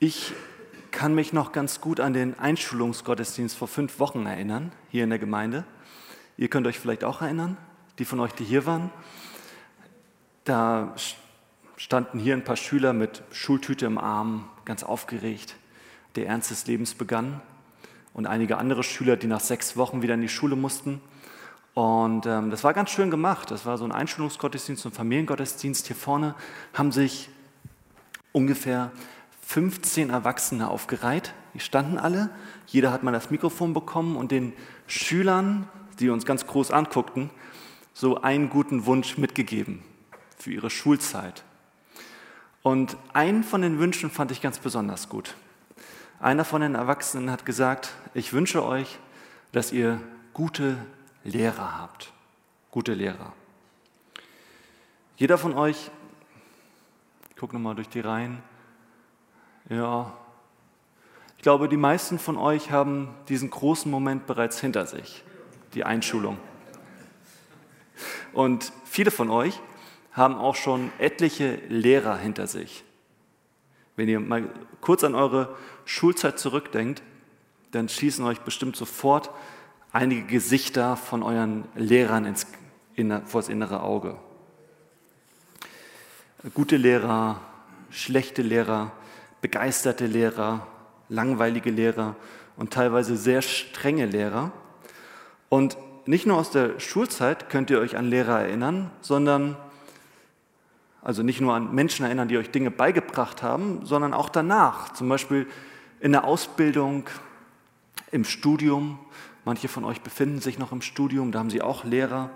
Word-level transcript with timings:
Ich 0.00 0.32
kann 0.92 1.12
mich 1.12 1.32
noch 1.32 1.50
ganz 1.50 1.80
gut 1.80 1.98
an 1.98 2.12
den 2.12 2.38
Einschulungsgottesdienst 2.38 3.56
vor 3.56 3.66
fünf 3.66 3.98
Wochen 3.98 4.26
erinnern, 4.26 4.70
hier 4.90 5.02
in 5.02 5.10
der 5.10 5.18
Gemeinde. 5.18 5.64
Ihr 6.36 6.46
könnt 6.46 6.68
euch 6.68 6.78
vielleicht 6.78 7.02
auch 7.02 7.20
erinnern, 7.20 7.56
die 7.98 8.04
von 8.04 8.20
euch, 8.20 8.30
die 8.30 8.44
hier 8.44 8.64
waren. 8.64 8.92
Da 10.44 10.94
standen 11.76 12.20
hier 12.20 12.34
ein 12.34 12.44
paar 12.44 12.56
Schüler 12.56 12.92
mit 12.92 13.24
Schultüte 13.32 13.86
im 13.86 13.98
Arm, 13.98 14.48
ganz 14.64 14.84
aufgeregt. 14.84 15.56
Der 16.14 16.28
Ernst 16.28 16.52
des 16.52 16.68
Lebens 16.68 16.94
begann. 16.94 17.40
Und 18.14 18.26
einige 18.26 18.58
andere 18.58 18.84
Schüler, 18.84 19.16
die 19.16 19.26
nach 19.26 19.40
sechs 19.40 19.76
Wochen 19.76 20.00
wieder 20.00 20.14
in 20.14 20.20
die 20.20 20.28
Schule 20.28 20.54
mussten. 20.54 21.00
Und 21.74 22.24
ähm, 22.24 22.50
das 22.50 22.62
war 22.62 22.72
ganz 22.72 22.90
schön 22.90 23.10
gemacht. 23.10 23.50
Das 23.50 23.66
war 23.66 23.76
so 23.78 23.84
ein 23.84 23.90
Einschulungsgottesdienst, 23.90 24.86
ein 24.86 24.92
Familiengottesdienst. 24.92 25.88
Hier 25.88 25.96
vorne 25.96 26.36
haben 26.72 26.92
sich 26.92 27.30
ungefähr 28.30 28.92
15 29.48 30.10
Erwachsene 30.10 30.68
aufgereiht. 30.68 31.32
Die 31.54 31.60
standen 31.60 31.96
alle. 31.96 32.28
Jeder 32.66 32.92
hat 32.92 33.02
mal 33.02 33.12
das 33.12 33.30
Mikrofon 33.30 33.72
bekommen 33.72 34.14
und 34.14 34.30
den 34.30 34.52
Schülern, 34.86 35.66
die 35.98 36.10
uns 36.10 36.26
ganz 36.26 36.46
groß 36.46 36.70
anguckten, 36.70 37.30
so 37.94 38.20
einen 38.20 38.50
guten 38.50 38.84
Wunsch 38.84 39.16
mitgegeben 39.16 39.82
für 40.36 40.52
ihre 40.52 40.68
Schulzeit. 40.68 41.44
Und 42.62 42.98
einen 43.14 43.42
von 43.42 43.62
den 43.62 43.78
Wünschen 43.78 44.10
fand 44.10 44.32
ich 44.32 44.42
ganz 44.42 44.58
besonders 44.58 45.08
gut. 45.08 45.34
Einer 46.20 46.44
von 46.44 46.60
den 46.60 46.74
Erwachsenen 46.74 47.30
hat 47.30 47.46
gesagt, 47.46 47.94
ich 48.12 48.34
wünsche 48.34 48.62
euch, 48.62 48.98
dass 49.52 49.72
ihr 49.72 49.98
gute 50.34 50.76
Lehrer 51.24 51.78
habt. 51.78 52.12
Gute 52.70 52.92
Lehrer. 52.92 53.32
Jeder 55.16 55.38
von 55.38 55.54
euch, 55.54 55.90
ich 57.30 57.36
gucke 57.36 57.54
nochmal 57.56 57.76
durch 57.76 57.88
die 57.88 58.00
Reihen, 58.00 58.42
ja, 59.68 60.12
ich 61.36 61.42
glaube, 61.42 61.68
die 61.68 61.76
meisten 61.76 62.18
von 62.18 62.36
euch 62.36 62.70
haben 62.70 63.14
diesen 63.28 63.50
großen 63.50 63.90
Moment 63.90 64.26
bereits 64.26 64.60
hinter 64.60 64.86
sich, 64.86 65.22
die 65.74 65.84
Einschulung. 65.84 66.36
Und 68.32 68.72
viele 68.84 69.10
von 69.10 69.30
euch 69.30 69.60
haben 70.12 70.34
auch 70.34 70.56
schon 70.56 70.90
etliche 70.98 71.60
Lehrer 71.68 72.16
hinter 72.16 72.46
sich. 72.46 72.82
Wenn 73.94 74.08
ihr 74.08 74.20
mal 74.20 74.48
kurz 74.80 75.04
an 75.04 75.14
eure 75.14 75.56
Schulzeit 75.84 76.38
zurückdenkt, 76.38 77.02
dann 77.70 77.88
schießen 77.88 78.24
euch 78.24 78.40
bestimmt 78.40 78.76
sofort 78.76 79.30
einige 79.92 80.22
Gesichter 80.22 80.96
von 80.96 81.22
euren 81.22 81.64
Lehrern 81.76 82.24
ins, 82.24 82.46
in, 82.94 83.24
vor 83.26 83.42
das 83.42 83.48
innere 83.48 83.82
Auge. 83.82 84.16
Gute 86.54 86.76
Lehrer, 86.76 87.40
schlechte 87.90 88.42
Lehrer, 88.42 88.92
begeisterte 89.40 90.06
Lehrer, 90.06 90.66
langweilige 91.08 91.70
Lehrer 91.70 92.16
und 92.56 92.72
teilweise 92.72 93.16
sehr 93.16 93.42
strenge 93.42 94.06
Lehrer. 94.06 94.52
Und 95.48 95.76
nicht 96.06 96.26
nur 96.26 96.38
aus 96.38 96.50
der 96.50 96.80
Schulzeit 96.80 97.50
könnt 97.50 97.70
ihr 97.70 97.80
euch 97.80 97.96
an 97.96 98.06
Lehrer 98.06 98.40
erinnern, 98.40 98.90
sondern 99.00 99.56
also 101.02 101.22
nicht 101.22 101.40
nur 101.40 101.54
an 101.54 101.74
Menschen 101.74 102.04
erinnern, 102.04 102.28
die 102.28 102.38
euch 102.38 102.50
Dinge 102.50 102.70
beigebracht 102.70 103.42
haben, 103.42 103.84
sondern 103.86 104.12
auch 104.12 104.28
danach, 104.28 104.92
zum 104.92 105.08
Beispiel 105.08 105.46
in 106.00 106.12
der 106.12 106.24
Ausbildung, 106.24 107.04
im 108.10 108.24
Studium. 108.24 108.98
Manche 109.44 109.68
von 109.68 109.84
euch 109.84 110.00
befinden 110.00 110.40
sich 110.40 110.58
noch 110.58 110.72
im 110.72 110.82
Studium, 110.82 111.32
da 111.32 111.38
haben 111.38 111.50
sie 111.50 111.62
auch 111.62 111.84
Lehrer. 111.84 112.30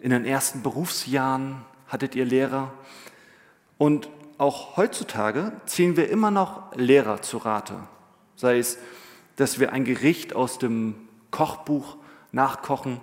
In 0.00 0.10
den 0.10 0.24
ersten 0.24 0.62
Berufsjahren 0.62 1.56
hattet 1.88 2.14
ihr 2.14 2.24
Lehrer. 2.24 2.72
Und 3.76 4.08
auch 4.40 4.78
heutzutage 4.78 5.52
ziehen 5.66 5.98
wir 5.98 6.08
immer 6.08 6.30
noch 6.30 6.74
Lehrer 6.74 7.20
zu 7.20 7.36
Rate. 7.36 7.74
Sei 8.36 8.58
es, 8.58 8.78
dass 9.36 9.60
wir 9.60 9.72
ein 9.72 9.84
Gericht 9.84 10.34
aus 10.34 10.58
dem 10.58 10.94
Kochbuch 11.30 11.98
nachkochen 12.32 13.00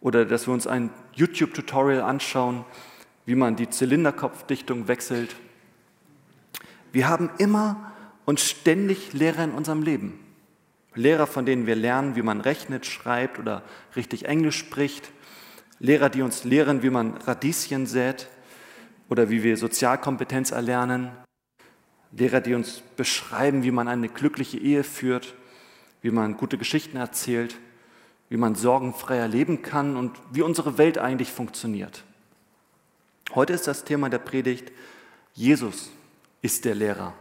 oder 0.00 0.24
dass 0.24 0.48
wir 0.48 0.54
uns 0.54 0.66
ein 0.66 0.90
YouTube-Tutorial 1.12 2.02
anschauen, 2.02 2.64
wie 3.26 3.36
man 3.36 3.54
die 3.54 3.70
Zylinderkopfdichtung 3.70 4.88
wechselt. 4.88 5.36
Wir 6.90 7.08
haben 7.08 7.30
immer 7.38 7.92
und 8.24 8.40
ständig 8.40 9.12
Lehrer 9.12 9.44
in 9.44 9.52
unserem 9.52 9.82
Leben. 9.82 10.18
Lehrer, 10.96 11.28
von 11.28 11.46
denen 11.46 11.66
wir 11.66 11.76
lernen, 11.76 12.16
wie 12.16 12.22
man 12.22 12.40
rechnet, 12.40 12.86
schreibt 12.86 13.38
oder 13.38 13.62
richtig 13.94 14.24
Englisch 14.24 14.58
spricht. 14.58 15.12
Lehrer, 15.78 16.08
die 16.08 16.22
uns 16.22 16.42
lehren, 16.42 16.82
wie 16.82 16.90
man 16.90 17.18
Radieschen 17.18 17.86
sät 17.86 18.28
oder 19.08 19.30
wie 19.30 19.42
wir 19.42 19.56
Sozialkompetenz 19.56 20.50
erlernen. 20.50 21.10
Lehrer, 22.12 22.40
die 22.40 22.54
uns 22.54 22.82
beschreiben, 22.96 23.62
wie 23.62 23.70
man 23.70 23.88
eine 23.88 24.08
glückliche 24.08 24.58
Ehe 24.58 24.84
führt, 24.84 25.34
wie 26.02 26.10
man 26.10 26.36
gute 26.36 26.58
Geschichten 26.58 26.96
erzählt, 26.96 27.58
wie 28.28 28.36
man 28.36 28.54
sorgenfreier 28.54 29.28
leben 29.28 29.62
kann 29.62 29.96
und 29.96 30.18
wie 30.32 30.42
unsere 30.42 30.78
Welt 30.78 30.98
eigentlich 30.98 31.32
funktioniert. 31.32 32.04
Heute 33.34 33.52
ist 33.52 33.66
das 33.66 33.84
Thema 33.84 34.08
der 34.08 34.18
Predigt, 34.18 34.72
Jesus 35.34 35.90
ist 36.42 36.64
der 36.64 36.74
Lehrer. 36.74 37.12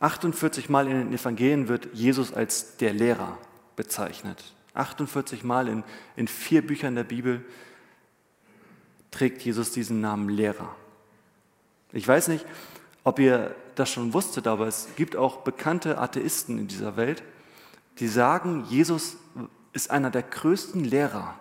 48 0.00 0.68
Mal 0.68 0.88
in 0.88 0.98
den 0.98 1.12
Evangelien 1.12 1.68
wird 1.68 1.88
Jesus 1.92 2.32
als 2.32 2.76
der 2.76 2.92
Lehrer 2.92 3.38
bezeichnet. 3.76 4.52
48 4.74 5.44
Mal 5.44 5.68
in, 5.68 5.84
in 6.16 6.28
vier 6.28 6.66
Büchern 6.66 6.94
der 6.94 7.04
Bibel 7.04 7.44
trägt 9.12 9.42
Jesus 9.42 9.70
diesen 9.70 10.00
Namen 10.00 10.28
Lehrer. 10.28 10.74
Ich 11.92 12.08
weiß 12.08 12.28
nicht, 12.28 12.44
ob 13.04 13.20
ihr 13.20 13.54
das 13.76 13.90
schon 13.90 14.12
wusstet, 14.12 14.48
aber 14.48 14.66
es 14.66 14.88
gibt 14.96 15.14
auch 15.14 15.38
bekannte 15.38 15.98
Atheisten 15.98 16.58
in 16.58 16.66
dieser 16.66 16.96
Welt, 16.96 17.22
die 18.00 18.08
sagen, 18.08 18.64
Jesus 18.68 19.16
ist 19.72 19.90
einer 19.90 20.10
der 20.10 20.22
größten 20.22 20.84
Lehrer, 20.84 21.34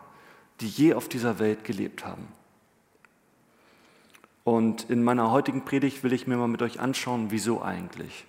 die 0.59 0.67
je 0.67 0.93
auf 0.93 1.09
dieser 1.09 1.39
Welt 1.39 1.63
gelebt 1.63 2.05
haben. 2.05 2.27
Und 4.43 4.89
in 4.89 5.03
meiner 5.03 5.31
heutigen 5.31 5.65
Predigt 5.65 6.03
will 6.03 6.13
ich 6.13 6.27
mir 6.27 6.37
mal 6.37 6.47
mit 6.47 6.61
euch 6.61 6.79
anschauen, 6.79 7.27
wieso 7.29 7.61
eigentlich. 7.61 8.25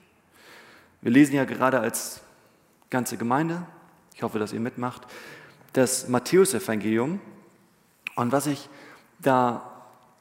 Wir 1.00 1.10
lesen 1.10 1.34
ja 1.34 1.44
gerade 1.44 1.80
als 1.80 2.20
ganze 2.90 3.16
Gemeinde, 3.16 3.66
ich 4.14 4.22
hoffe, 4.22 4.38
dass 4.38 4.52
ihr 4.52 4.60
mitmacht, 4.60 5.02
das 5.72 6.08
Matthäusevangelium. 6.08 7.20
Und 8.14 8.30
was 8.30 8.46
ich 8.46 8.68
da 9.22 9.72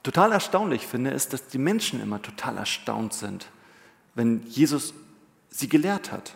total 0.03 0.31
erstaunlich 0.31 0.87
finde, 0.87 1.11
ist, 1.11 1.33
dass 1.33 1.47
die 1.47 1.57
Menschen 1.57 2.01
immer 2.01 2.21
total 2.21 2.57
erstaunt 2.57 3.13
sind, 3.13 3.47
wenn 4.15 4.45
Jesus 4.47 4.93
sie 5.49 5.69
gelehrt 5.69 6.11
hat. 6.11 6.35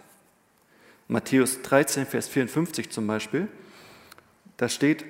Matthäus 1.07 1.61
13, 1.61 2.05
Vers 2.05 2.27
54 2.27 2.89
zum 2.89 3.07
Beispiel, 3.07 3.47
da 4.57 4.69
steht, 4.69 5.05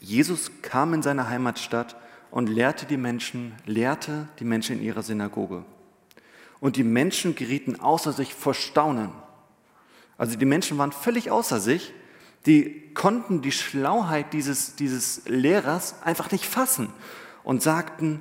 Jesus 0.00 0.50
kam 0.62 0.94
in 0.94 1.02
seine 1.02 1.28
Heimatstadt 1.28 1.96
und 2.30 2.48
lehrte 2.48 2.86
die 2.86 2.96
Menschen, 2.96 3.54
lehrte 3.64 4.28
die 4.38 4.44
Menschen 4.44 4.78
in 4.78 4.84
ihrer 4.84 5.02
Synagoge. 5.02 5.64
Und 6.60 6.76
die 6.76 6.84
Menschen 6.84 7.34
gerieten 7.34 7.80
außer 7.80 8.12
sich 8.12 8.34
vor 8.34 8.54
Staunen. 8.54 9.10
Also 10.16 10.36
die 10.36 10.44
Menschen 10.44 10.78
waren 10.78 10.92
völlig 10.92 11.30
außer 11.30 11.60
sich, 11.60 11.92
die 12.46 12.92
konnten 12.94 13.42
die 13.42 13.52
Schlauheit 13.52 14.32
dieses, 14.32 14.76
dieses 14.76 15.22
Lehrers 15.26 15.96
einfach 16.02 16.30
nicht 16.30 16.44
fassen 16.44 16.92
und 17.42 17.62
sagten, 17.62 18.20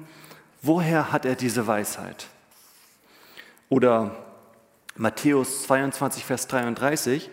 woher 0.61 1.11
hat 1.11 1.25
er 1.25 1.35
diese 1.35 1.67
Weisheit? 1.67 2.27
Oder 3.69 4.15
Matthäus 4.95 5.63
22, 5.63 6.25
Vers 6.25 6.47
33, 6.47 7.29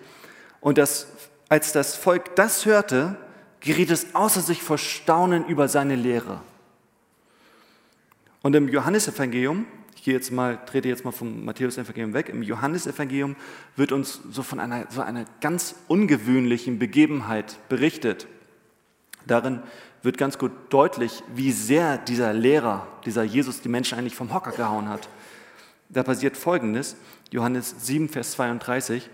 und 0.60 0.78
das, 0.78 1.06
als 1.48 1.72
das 1.72 1.96
Volk 1.96 2.36
das 2.36 2.66
hörte, 2.66 3.16
geriet 3.60 3.90
es 3.90 4.14
außer 4.14 4.40
sich 4.40 4.62
vor 4.62 4.78
Staunen 4.78 5.46
über 5.46 5.68
seine 5.68 5.96
Lehre. 5.96 6.40
Und 8.42 8.56
im 8.56 8.68
Johannesevangelium, 8.68 9.66
ich 9.96 10.04
gehe 10.04 10.14
jetzt 10.14 10.32
mal, 10.32 10.58
trete 10.64 10.88
jetzt 10.88 11.04
mal 11.04 11.12
vom 11.12 11.44
Matthäus-Evangelium 11.44 12.14
weg, 12.14 12.28
im 12.28 12.42
Johannesevangelium 12.42 13.36
wird 13.76 13.92
uns 13.92 14.20
so 14.30 14.42
von 14.42 14.58
einer, 14.58 14.86
so 14.90 15.02
einer 15.02 15.24
ganz 15.40 15.74
ungewöhnlichen 15.88 16.78
Begebenheit 16.78 17.58
berichtet. 17.68 18.26
Darin 19.26 19.60
wird 20.02 20.16
ganz 20.16 20.38
gut 20.38 20.52
deutlich, 20.70 21.22
wie 21.34 21.52
sehr 21.52 21.98
dieser 21.98 22.32
Lehrer, 22.32 22.86
dieser 23.04 23.22
Jesus, 23.22 23.60
die 23.60 23.68
Menschen 23.68 23.98
eigentlich 23.98 24.14
vom 24.14 24.32
Hocker 24.32 24.52
gehauen 24.52 24.88
hat. 24.88 25.08
Da 25.90 26.02
passiert 26.02 26.36
Folgendes, 26.36 26.96
Johannes 27.30 27.74
7, 27.86 28.08
Vers 28.08 28.32
32. 28.32 29.10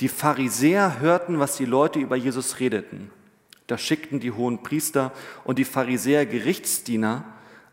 Die 0.00 0.08
Pharisäer 0.08 1.00
hörten, 1.00 1.38
was 1.38 1.56
die 1.56 1.64
Leute 1.64 1.98
über 1.98 2.16
Jesus 2.16 2.60
redeten. 2.60 3.10
Da 3.66 3.78
schickten 3.78 4.20
die 4.20 4.32
hohen 4.32 4.62
Priester 4.62 5.12
und 5.44 5.58
die 5.58 5.64
Pharisäer 5.64 6.26
Gerichtsdiener 6.26 7.24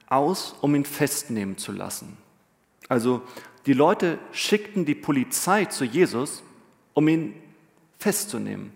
aus, 0.08 0.56
um 0.62 0.75
ihn 0.75 0.86
festnehmen 0.86 1.58
zu 1.58 1.72
lassen. 1.72 2.18
Also 2.88 3.22
die 3.66 3.74
Leute 3.74 4.20
schickten 4.32 4.86
die 4.86 4.96
Polizei 4.96 5.66
zu 5.66 5.86
Jesus, 5.86 6.44
um 6.94 7.08
ihn 7.08 7.34
festzunehmen. 7.98 8.72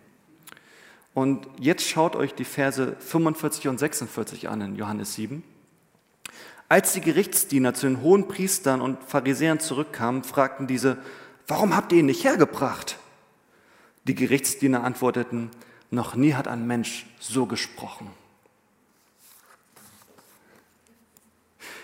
Und 1.13 1.47
jetzt 1.59 1.87
schaut 1.87 2.15
euch 2.15 2.33
die 2.33 2.45
Verse 2.45 2.95
45 2.99 3.67
und 3.67 3.77
46 3.77 4.49
an 4.49 4.61
in 4.61 4.75
Johannes 4.75 5.15
7. 5.15 5.43
Als 6.69 6.93
die 6.93 7.01
Gerichtsdiener 7.01 7.73
zu 7.73 7.87
den 7.87 8.01
hohen 8.01 8.27
Priestern 8.27 8.79
und 8.79 9.03
Pharisäern 9.03 9.59
zurückkamen, 9.59 10.23
fragten 10.23 10.67
diese, 10.67 10.97
warum 11.47 11.75
habt 11.75 11.91
ihr 11.91 11.99
ihn 11.99 12.05
nicht 12.05 12.23
hergebracht? 12.23 12.97
Die 14.05 14.15
Gerichtsdiener 14.15 14.83
antworteten, 14.83 15.49
noch 15.91 16.15
nie 16.15 16.35
hat 16.35 16.47
ein 16.47 16.67
Mensch 16.67 17.07
so 17.19 17.47
gesprochen. 17.47 18.11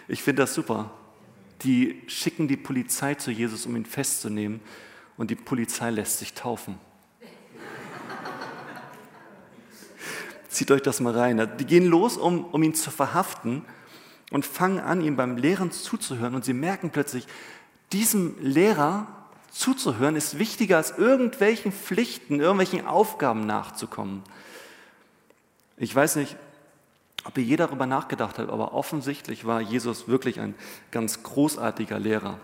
Ich 0.07 0.21
finde 0.21 0.43
das 0.43 0.53
super. 0.53 0.91
Die 1.65 2.03
schicken 2.05 2.47
die 2.47 2.57
Polizei 2.57 3.15
zu 3.15 3.31
Jesus, 3.31 3.65
um 3.65 3.75
ihn 3.75 3.85
festzunehmen, 3.85 4.61
und 5.17 5.31
die 5.31 5.35
Polizei 5.35 5.89
lässt 5.89 6.19
sich 6.19 6.33
taufen. 6.33 6.77
Zieht 10.49 10.69
euch 10.69 10.83
das 10.83 10.99
mal 10.99 11.17
rein. 11.17 11.49
Die 11.57 11.65
gehen 11.65 11.87
los, 11.87 12.17
um, 12.17 12.45
um 12.45 12.61
ihn 12.61 12.75
zu 12.75 12.91
verhaften 12.91 13.65
und 14.31 14.45
fangen 14.45 14.79
an, 14.79 15.01
ihm 15.01 15.15
beim 15.15 15.37
Lehren 15.37 15.71
zuzuhören. 15.71 16.35
Und 16.35 16.45
sie 16.45 16.53
merken 16.53 16.91
plötzlich, 16.91 17.25
diesem 17.93 18.35
Lehrer 18.41 19.07
zuzuhören 19.49 20.15
ist 20.15 20.37
wichtiger 20.37 20.77
als 20.77 20.95
irgendwelchen 20.97 21.71
Pflichten, 21.71 22.41
irgendwelchen 22.41 22.85
Aufgaben 22.85 23.47
nachzukommen. 23.47 24.21
Ich 25.77 25.95
weiß 25.95 26.17
nicht, 26.17 26.35
ob 27.25 27.37
ihr 27.37 27.43
je 27.43 27.55
darüber 27.55 27.85
nachgedacht 27.85 28.39
habt, 28.39 28.49
aber 28.49 28.73
offensichtlich 28.73 29.45
war 29.45 29.59
Jesus 29.59 30.07
wirklich 30.07 30.39
ein 30.39 30.53
ganz 30.91 31.23
großartiger 31.23 31.99
Lehrer. 31.99 32.39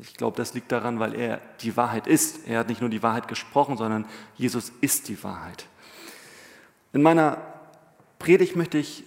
Ich 0.00 0.14
glaube, 0.14 0.36
das 0.36 0.54
liegt 0.54 0.70
daran, 0.70 1.00
weil 1.00 1.14
er 1.14 1.40
die 1.62 1.76
Wahrheit 1.76 2.06
ist. 2.06 2.46
Er 2.46 2.60
hat 2.60 2.68
nicht 2.68 2.80
nur 2.80 2.90
die 2.90 3.02
Wahrheit 3.02 3.26
gesprochen, 3.26 3.76
sondern 3.76 4.04
Jesus 4.36 4.70
ist 4.80 5.08
die 5.08 5.22
Wahrheit. 5.24 5.66
In 6.92 7.02
meiner 7.02 7.38
Predigt 8.18 8.54
möchte 8.54 8.78
ich 8.78 9.02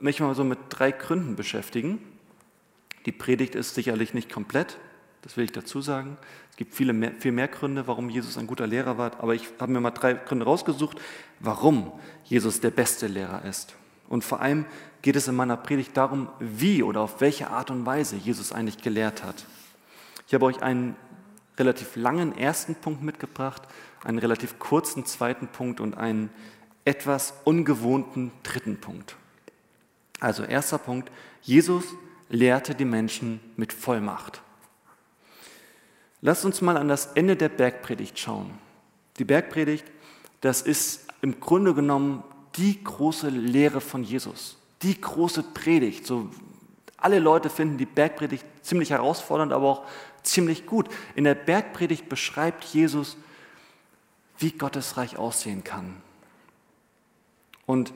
mich 0.00 0.20
mal 0.20 0.34
so 0.34 0.44
mit 0.44 0.58
drei 0.68 0.90
Gründen 0.90 1.36
beschäftigen. 1.36 2.00
Die 3.06 3.12
Predigt 3.12 3.54
ist 3.54 3.74
sicherlich 3.74 4.14
nicht 4.14 4.30
komplett, 4.30 4.78
das 5.22 5.36
will 5.36 5.44
ich 5.44 5.52
dazu 5.52 5.80
sagen. 5.80 6.18
Es 6.50 6.56
gibt 6.56 6.74
viele 6.74 6.92
mehr, 6.92 7.12
viel 7.12 7.32
mehr 7.32 7.48
Gründe, 7.48 7.86
warum 7.86 8.10
Jesus 8.10 8.36
ein 8.36 8.46
guter 8.46 8.66
Lehrer 8.66 8.98
war, 8.98 9.12
aber 9.20 9.34
ich 9.34 9.48
habe 9.60 9.72
mir 9.72 9.80
mal 9.80 9.92
drei 9.92 10.14
Gründe 10.14 10.44
rausgesucht, 10.44 11.00
warum 11.40 11.92
Jesus 12.24 12.60
der 12.60 12.70
beste 12.70 13.06
Lehrer 13.06 13.44
ist. 13.44 13.76
Und 14.12 14.24
vor 14.24 14.42
allem 14.42 14.66
geht 15.00 15.16
es 15.16 15.26
in 15.26 15.34
meiner 15.34 15.56
Predigt 15.56 15.96
darum, 15.96 16.28
wie 16.38 16.82
oder 16.82 17.00
auf 17.00 17.22
welche 17.22 17.48
Art 17.48 17.70
und 17.70 17.86
Weise 17.86 18.14
Jesus 18.14 18.52
eigentlich 18.52 18.76
gelehrt 18.76 19.24
hat. 19.24 19.46
Ich 20.26 20.34
habe 20.34 20.44
euch 20.44 20.62
einen 20.62 20.96
relativ 21.56 21.96
langen 21.96 22.36
ersten 22.36 22.74
Punkt 22.74 23.02
mitgebracht, 23.02 23.62
einen 24.04 24.18
relativ 24.18 24.58
kurzen 24.58 25.06
zweiten 25.06 25.48
Punkt 25.48 25.80
und 25.80 25.96
einen 25.96 26.28
etwas 26.84 27.32
ungewohnten 27.44 28.32
dritten 28.42 28.78
Punkt. 28.78 29.16
Also 30.20 30.42
erster 30.42 30.76
Punkt, 30.76 31.10
Jesus 31.40 31.86
lehrte 32.28 32.74
die 32.74 32.84
Menschen 32.84 33.40
mit 33.56 33.72
Vollmacht. 33.72 34.42
Lasst 36.20 36.44
uns 36.44 36.60
mal 36.60 36.76
an 36.76 36.88
das 36.88 37.06
Ende 37.14 37.34
der 37.34 37.48
Bergpredigt 37.48 38.18
schauen. 38.18 38.50
Die 39.18 39.24
Bergpredigt, 39.24 39.86
das 40.42 40.60
ist 40.60 41.06
im 41.22 41.40
Grunde 41.40 41.72
genommen 41.72 42.24
die 42.56 42.82
große 42.82 43.28
Lehre 43.28 43.80
von 43.80 44.04
Jesus, 44.04 44.56
die 44.82 45.00
große 45.00 45.42
Predigt. 45.42 46.06
So, 46.06 46.30
alle 46.96 47.18
Leute 47.18 47.50
finden 47.50 47.78
die 47.78 47.86
Bergpredigt 47.86 48.44
ziemlich 48.62 48.90
herausfordernd, 48.90 49.52
aber 49.52 49.68
auch 49.68 49.86
ziemlich 50.22 50.66
gut. 50.66 50.88
In 51.14 51.24
der 51.24 51.34
Bergpredigt 51.34 52.08
beschreibt 52.08 52.64
Jesus, 52.64 53.16
wie 54.38 54.52
Gottes 54.52 54.96
Reich 54.96 55.16
aussehen 55.16 55.64
kann. 55.64 55.96
Und 57.66 57.92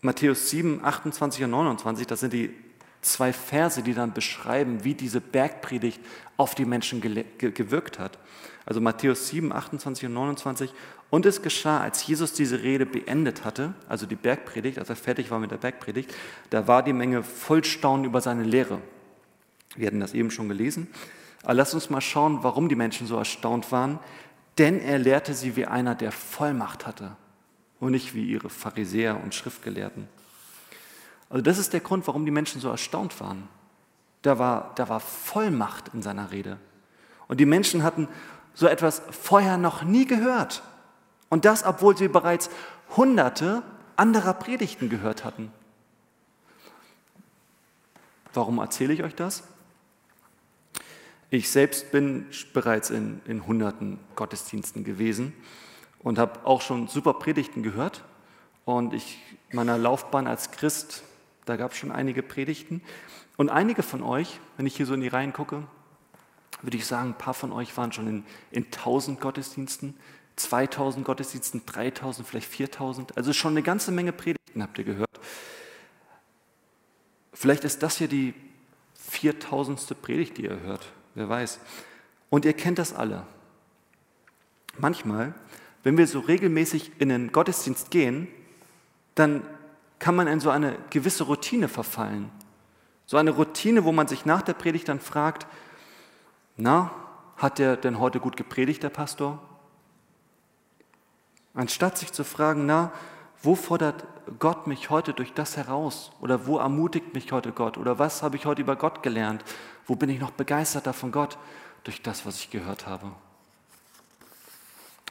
Matthäus 0.00 0.50
7, 0.50 0.84
28 0.84 1.44
und 1.44 1.50
29, 1.50 2.06
das 2.06 2.20
sind 2.20 2.32
die 2.32 2.54
zwei 3.00 3.32
Verse, 3.32 3.82
die 3.82 3.94
dann 3.94 4.12
beschreiben, 4.12 4.84
wie 4.84 4.94
diese 4.94 5.20
Bergpredigt 5.20 6.00
auf 6.36 6.54
die 6.54 6.64
Menschen 6.64 7.00
gewirkt 7.00 7.98
hat. 7.98 8.18
Also 8.66 8.80
Matthäus 8.80 9.28
7, 9.28 9.52
28 9.52 10.06
und 10.06 10.14
29. 10.14 10.72
Und 11.10 11.24
es 11.24 11.40
geschah, 11.40 11.80
als 11.80 12.06
Jesus 12.06 12.34
diese 12.34 12.62
Rede 12.62 12.84
beendet 12.84 13.44
hatte, 13.44 13.72
also 13.88 14.04
die 14.04 14.16
Bergpredigt, 14.16 14.78
als 14.78 14.90
er 14.90 14.96
fertig 14.96 15.30
war 15.30 15.38
mit 15.38 15.50
der 15.50 15.56
Bergpredigt, 15.56 16.14
da 16.50 16.68
war 16.68 16.82
die 16.82 16.92
Menge 16.92 17.22
voll 17.22 17.64
Staunen 17.64 18.04
über 18.04 18.20
seine 18.20 18.42
Lehre. 18.42 18.78
Wir 19.74 19.86
hatten 19.86 20.00
das 20.00 20.12
eben 20.12 20.30
schon 20.30 20.48
gelesen. 20.48 20.88
Aber 21.42 21.54
lasst 21.54 21.74
uns 21.74 21.88
mal 21.88 22.00
schauen, 22.00 22.42
warum 22.42 22.68
die 22.68 22.76
Menschen 22.76 23.06
so 23.06 23.16
erstaunt 23.16 23.72
waren. 23.72 23.98
Denn 24.58 24.80
er 24.80 24.98
lehrte 24.98 25.34
sie 25.34 25.56
wie 25.56 25.66
einer, 25.66 25.94
der 25.94 26.12
Vollmacht 26.12 26.86
hatte 26.86 27.16
und 27.80 27.92
nicht 27.92 28.14
wie 28.14 28.24
ihre 28.24 28.50
Pharisäer 28.50 29.22
und 29.22 29.34
Schriftgelehrten. 29.34 30.08
Also 31.30 31.42
das 31.42 31.58
ist 31.58 31.72
der 31.72 31.80
Grund, 31.80 32.06
warum 32.06 32.24
die 32.24 32.32
Menschen 32.32 32.60
so 32.60 32.68
erstaunt 32.68 33.20
waren. 33.20 33.48
Da 34.22 34.38
war, 34.38 34.72
da 34.74 34.88
war 34.88 35.00
Vollmacht 35.00 35.94
in 35.94 36.02
seiner 36.02 36.32
Rede. 36.32 36.58
Und 37.28 37.38
die 37.38 37.46
Menschen 37.46 37.82
hatten 37.82 38.08
so 38.54 38.66
etwas 38.66 39.02
vorher 39.10 39.56
noch 39.58 39.84
nie 39.84 40.06
gehört. 40.06 40.62
Und 41.28 41.44
das, 41.44 41.64
obwohl 41.64 41.96
sie 41.96 42.08
bereits 42.08 42.50
hunderte 42.96 43.62
anderer 43.96 44.34
Predigten 44.34 44.88
gehört 44.88 45.24
hatten. 45.24 45.52
Warum 48.32 48.58
erzähle 48.58 48.92
ich 48.92 49.02
euch 49.02 49.14
das? 49.14 49.42
Ich 51.30 51.50
selbst 51.50 51.90
bin 51.90 52.26
bereits 52.54 52.90
in, 52.90 53.20
in 53.26 53.46
hunderten 53.46 53.98
Gottesdiensten 54.16 54.84
gewesen 54.84 55.34
und 55.98 56.18
habe 56.18 56.46
auch 56.46 56.62
schon 56.62 56.88
super 56.88 57.14
Predigten 57.14 57.62
gehört. 57.62 58.02
Und 58.64 58.94
ich 58.94 59.18
meiner 59.52 59.76
Laufbahn 59.76 60.26
als 60.26 60.50
Christ, 60.52 61.02
da 61.44 61.56
gab 61.56 61.72
es 61.72 61.78
schon 61.78 61.90
einige 61.90 62.22
Predigten. 62.22 62.82
Und 63.36 63.50
einige 63.50 63.82
von 63.82 64.02
euch, 64.02 64.40
wenn 64.56 64.66
ich 64.66 64.76
hier 64.76 64.86
so 64.86 64.94
in 64.94 65.00
die 65.00 65.08
Reihen 65.08 65.32
gucke, 65.32 65.64
würde 66.62 66.76
ich 66.76 66.86
sagen, 66.86 67.10
ein 67.10 67.18
paar 67.18 67.34
von 67.34 67.52
euch 67.52 67.76
waren 67.76 67.92
schon 67.92 68.08
in, 68.08 68.24
in 68.50 68.64
1000 68.64 69.20
Gottesdiensten, 69.20 69.94
2000 70.38 71.04
Gottesdiensten, 71.04 71.62
3000, 71.66 72.26
vielleicht 72.26 72.48
4000. 72.48 73.16
Also 73.16 73.32
schon 73.32 73.52
eine 73.52 73.62
ganze 73.62 73.92
Menge 73.92 74.12
Predigten 74.12 74.62
habt 74.62 74.78
ihr 74.78 74.84
gehört. 74.84 75.20
Vielleicht 77.32 77.64
ist 77.64 77.82
das 77.82 77.98
hier 77.98 78.08
die 78.08 78.34
4000. 78.94 80.00
Predigt, 80.02 80.38
die 80.38 80.44
ihr 80.44 80.60
hört. 80.60 80.86
Wer 81.14 81.28
weiß. 81.28 81.60
Und 82.30 82.44
ihr 82.44 82.52
kennt 82.52 82.78
das 82.78 82.92
alle. 82.92 83.26
Manchmal 84.78 85.34
wenn 85.82 85.96
wir 85.96 86.06
so 86.06 86.20
regelmäßig 86.20 86.92
in 86.98 87.08
den 87.08 87.32
Gottesdienst 87.32 87.90
gehen, 87.90 88.28
dann 89.14 89.42
kann 89.98 90.14
man 90.14 90.26
in 90.26 90.40
so 90.40 90.50
eine 90.50 90.76
gewisse 90.90 91.24
Routine 91.24 91.68
verfallen. 91.68 92.30
So 93.06 93.16
eine 93.16 93.30
Routine, 93.30 93.84
wo 93.84 93.92
man 93.92 94.06
sich 94.06 94.26
nach 94.26 94.42
der 94.42 94.52
Predigt 94.52 94.88
dann 94.88 95.00
fragt, 95.00 95.46
na, 96.56 96.90
hat 97.36 97.58
der 97.58 97.76
denn 97.76 97.98
heute 97.98 98.20
gut 98.20 98.36
gepredigt, 98.36 98.82
der 98.82 98.90
Pastor? 98.90 99.40
Anstatt 101.58 101.98
sich 101.98 102.12
zu 102.12 102.22
fragen, 102.22 102.66
na, 102.66 102.92
wo 103.42 103.56
fordert 103.56 104.04
Gott 104.38 104.68
mich 104.68 104.90
heute 104.90 105.12
durch 105.12 105.34
das 105.34 105.56
heraus? 105.56 106.12
Oder 106.20 106.46
wo 106.46 106.58
ermutigt 106.58 107.14
mich 107.14 107.32
heute 107.32 107.50
Gott? 107.50 107.78
Oder 107.78 107.98
was 107.98 108.22
habe 108.22 108.36
ich 108.36 108.46
heute 108.46 108.62
über 108.62 108.76
Gott 108.76 109.02
gelernt? 109.02 109.42
Wo 109.84 109.96
bin 109.96 110.08
ich 110.08 110.20
noch 110.20 110.30
begeisterter 110.30 110.92
von 110.92 111.10
Gott 111.10 111.36
durch 111.82 112.00
das, 112.00 112.24
was 112.24 112.38
ich 112.38 112.50
gehört 112.50 112.86
habe? 112.86 113.10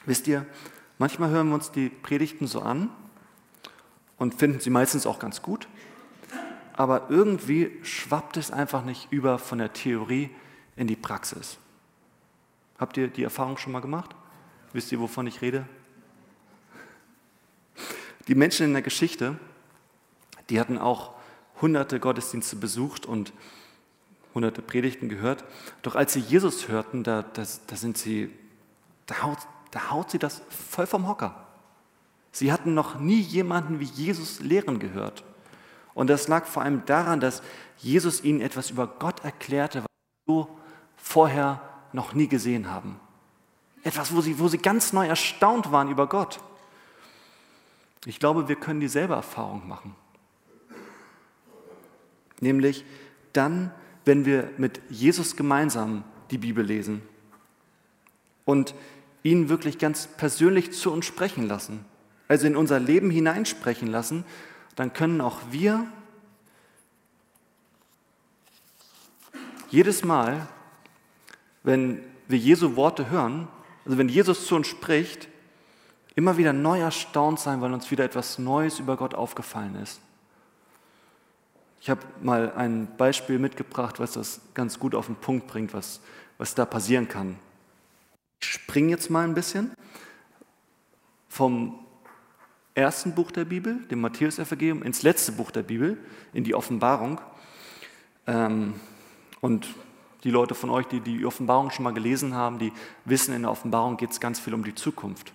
Wisst 0.06 0.26
ihr, 0.26 0.46
manchmal 0.96 1.28
hören 1.28 1.48
wir 1.48 1.54
uns 1.54 1.70
die 1.70 1.90
Predigten 1.90 2.46
so 2.46 2.62
an 2.62 2.88
und 4.16 4.32
finden 4.32 4.60
sie 4.60 4.70
meistens 4.70 5.04
auch 5.04 5.18
ganz 5.18 5.42
gut, 5.42 5.68
aber 6.72 7.10
irgendwie 7.10 7.78
schwappt 7.82 8.38
es 8.38 8.50
einfach 8.50 8.86
nicht 8.86 9.12
über 9.12 9.38
von 9.38 9.58
der 9.58 9.74
Theorie 9.74 10.30
in 10.76 10.86
die 10.86 10.96
Praxis. 10.96 11.58
Habt 12.78 12.96
ihr 12.96 13.08
die 13.08 13.24
Erfahrung 13.24 13.58
schon 13.58 13.72
mal 13.72 13.80
gemacht? 13.80 14.14
Wisst 14.72 14.90
ihr, 14.92 14.98
wovon 14.98 15.26
ich 15.26 15.42
rede? 15.42 15.68
Die 18.28 18.34
Menschen 18.34 18.66
in 18.66 18.72
der 18.74 18.82
Geschichte, 18.82 19.38
die 20.50 20.60
hatten 20.60 20.78
auch 20.78 21.12
hunderte 21.60 21.98
Gottesdienste 21.98 22.56
besucht 22.56 23.06
und 23.06 23.32
hunderte 24.34 24.62
Predigten 24.62 25.08
gehört. 25.08 25.44
Doch 25.82 25.96
als 25.96 26.12
sie 26.12 26.20
Jesus 26.20 26.68
hörten, 26.68 27.02
da, 27.02 27.22
da, 27.22 27.42
da 27.66 27.76
sind 27.76 27.98
sie, 27.98 28.30
da 29.06 29.22
haut, 29.22 29.38
da 29.70 29.90
haut 29.90 30.10
sie 30.10 30.18
das 30.18 30.42
voll 30.48 30.86
vom 30.86 31.08
Hocker. 31.08 31.46
Sie 32.30 32.52
hatten 32.52 32.74
noch 32.74 33.00
nie 33.00 33.20
jemanden 33.20 33.80
wie 33.80 33.84
Jesus 33.84 34.40
lehren 34.40 34.78
gehört. 34.78 35.24
Und 35.94 36.08
das 36.08 36.28
lag 36.28 36.46
vor 36.46 36.62
allem 36.62 36.84
daran, 36.84 37.20
dass 37.20 37.42
Jesus 37.78 38.22
ihnen 38.22 38.40
etwas 38.40 38.70
über 38.70 38.86
Gott 38.86 39.24
erklärte, 39.24 39.80
was 39.80 39.86
sie 39.86 40.32
so 40.32 40.58
vorher 40.96 41.60
noch 41.92 42.12
nie 42.12 42.28
gesehen 42.28 42.70
haben. 42.70 43.00
Etwas, 43.82 44.14
wo 44.14 44.20
sie, 44.20 44.38
wo 44.38 44.48
sie 44.48 44.58
ganz 44.58 44.92
neu 44.92 45.06
erstaunt 45.06 45.72
waren 45.72 45.90
über 45.90 46.06
Gott. 46.06 46.40
Ich 48.06 48.18
glaube, 48.18 48.48
wir 48.48 48.56
können 48.56 48.80
dieselbe 48.80 49.14
Erfahrung 49.14 49.66
machen. 49.66 49.94
Nämlich 52.40 52.84
dann, 53.32 53.72
wenn 54.04 54.24
wir 54.24 54.50
mit 54.56 54.80
Jesus 54.88 55.36
gemeinsam 55.36 56.04
die 56.30 56.38
Bibel 56.38 56.64
lesen 56.64 57.02
und 58.44 58.74
ihn 59.22 59.48
wirklich 59.48 59.78
ganz 59.78 60.06
persönlich 60.06 60.72
zu 60.72 60.92
uns 60.92 61.06
sprechen 61.06 61.46
lassen, 61.46 61.84
also 62.28 62.46
in 62.46 62.56
unser 62.56 62.78
Leben 62.78 63.10
hineinsprechen 63.10 63.88
lassen, 63.88 64.24
dann 64.76 64.92
können 64.92 65.20
auch 65.20 65.40
wir 65.50 65.86
jedes 69.70 70.04
Mal, 70.04 70.46
wenn 71.62 72.02
wir 72.28 72.38
Jesu 72.38 72.76
Worte 72.76 73.10
hören, 73.10 73.48
also 73.84 73.98
wenn 73.98 74.08
Jesus 74.08 74.46
zu 74.46 74.54
uns 74.54 74.66
spricht, 74.66 75.28
immer 76.18 76.36
wieder 76.36 76.52
neu 76.52 76.80
erstaunt 76.80 77.38
sein, 77.38 77.60
weil 77.60 77.72
uns 77.72 77.92
wieder 77.92 78.02
etwas 78.02 78.40
Neues 78.40 78.80
über 78.80 78.96
Gott 78.96 79.14
aufgefallen 79.14 79.76
ist. 79.76 80.00
Ich 81.80 81.88
habe 81.88 82.00
mal 82.20 82.52
ein 82.56 82.88
Beispiel 82.96 83.38
mitgebracht, 83.38 84.00
was 84.00 84.14
das 84.14 84.40
ganz 84.52 84.80
gut 84.80 84.96
auf 84.96 85.06
den 85.06 85.14
Punkt 85.14 85.46
bringt, 85.46 85.72
was, 85.72 86.00
was 86.36 86.56
da 86.56 86.64
passieren 86.64 87.06
kann. 87.06 87.38
Ich 88.40 88.48
springe 88.48 88.90
jetzt 88.90 89.10
mal 89.10 89.22
ein 89.22 89.34
bisschen 89.34 89.72
vom 91.28 91.78
ersten 92.74 93.14
Buch 93.14 93.30
der 93.30 93.44
Bibel, 93.44 93.84
dem 93.84 94.00
Matthäus-Evangelium, 94.00 94.82
ins 94.82 95.02
letzte 95.04 95.30
Buch 95.30 95.52
der 95.52 95.62
Bibel, 95.62 95.98
in 96.32 96.42
die 96.42 96.56
Offenbarung. 96.56 97.20
Ähm, 98.26 98.74
und 99.40 99.68
die 100.24 100.32
Leute 100.32 100.56
von 100.56 100.70
euch, 100.70 100.86
die 100.86 100.98
die 100.98 101.24
Offenbarung 101.24 101.70
schon 101.70 101.84
mal 101.84 101.94
gelesen 101.94 102.34
haben, 102.34 102.58
die 102.58 102.72
wissen, 103.04 103.32
in 103.36 103.42
der 103.42 103.52
Offenbarung 103.52 103.96
geht 103.96 104.10
es 104.10 104.18
ganz 104.18 104.40
viel 104.40 104.52
um 104.52 104.64
die 104.64 104.74
Zukunft. 104.74 105.32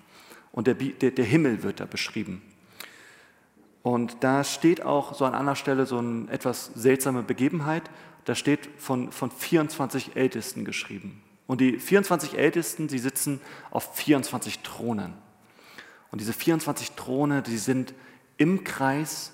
Und 0.54 0.68
der, 0.68 0.76
der, 0.76 1.12
der 1.12 1.26
Himmel 1.26 1.64
wird 1.64 1.82
da 1.82 1.86
beschrieben. 1.86 2.42
Und 3.82 4.24
da 4.24 4.46
steht 4.46 4.82
auch 4.84 5.14
so 5.14 5.26
an 5.26 5.36
einer 5.36 5.58
Stelle 5.58 5.86
so 5.86 5.98
eine 5.98 6.32
etwas 6.32 6.68
seltsame 6.74 7.24
Begebenheit. 7.24 7.84
Da 8.24 8.36
steht 8.36 8.70
von, 8.78 9.12
von 9.12 9.30
24 9.30 10.16
Ältesten 10.16 10.64
geschrieben. 10.64 11.22
Und 11.48 11.60
die 11.60 11.78
24 11.78 12.38
Ältesten, 12.38 12.88
die 12.88 13.00
sitzen 13.00 13.42
auf 13.72 13.96
24 13.96 14.60
Thronen. 14.60 15.14
Und 16.12 16.22
diese 16.22 16.32
24 16.32 16.92
Throne, 16.92 17.42
die 17.42 17.58
sind 17.58 17.94
im 18.38 18.64
Kreis 18.64 19.34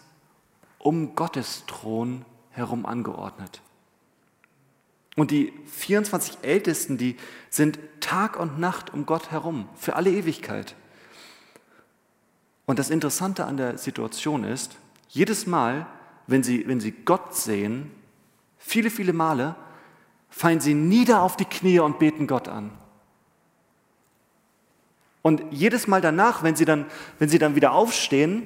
um 0.79 1.15
Gottes 1.15 1.65
Thron 1.67 2.25
herum 2.51 2.85
angeordnet. 2.85 3.61
Und 5.15 5.31
die 5.31 5.53
24 5.67 6.38
Ältesten, 6.43 6.97
die 6.97 7.17
sind 7.49 7.77
Tag 7.99 8.39
und 8.39 8.57
Nacht 8.57 8.93
um 8.93 9.05
Gott 9.05 9.31
herum, 9.31 9.67
für 9.75 9.95
alle 9.97 10.11
Ewigkeit. 10.11 10.75
Und 12.69 12.77
das 12.77 12.91
Interessante 12.91 13.45
an 13.45 13.57
der 13.57 13.79
Situation 13.79 14.43
ist, 14.43 14.77
jedes 15.07 15.47
Mal, 15.47 15.88
wenn 16.27 16.43
sie, 16.43 16.67
wenn 16.67 16.79
sie 16.79 16.91
Gott 16.91 17.35
sehen, 17.35 17.89
viele, 18.59 18.91
viele 18.91 19.11
Male, 19.11 19.55
fallen 20.29 20.59
sie 20.59 20.75
nieder 20.75 21.23
auf 21.23 21.35
die 21.35 21.45
Knie 21.45 21.79
und 21.79 21.97
beten 21.97 22.27
Gott 22.27 22.47
an. 22.47 22.69
Und 25.23 25.41
jedes 25.49 25.88
Mal 25.88 25.99
danach, 25.99 26.43
wenn 26.43 26.55
sie 26.55 26.65
dann, 26.65 26.85
wenn 27.17 27.27
sie 27.27 27.39
dann 27.39 27.55
wieder 27.55 27.71
aufstehen 27.71 28.43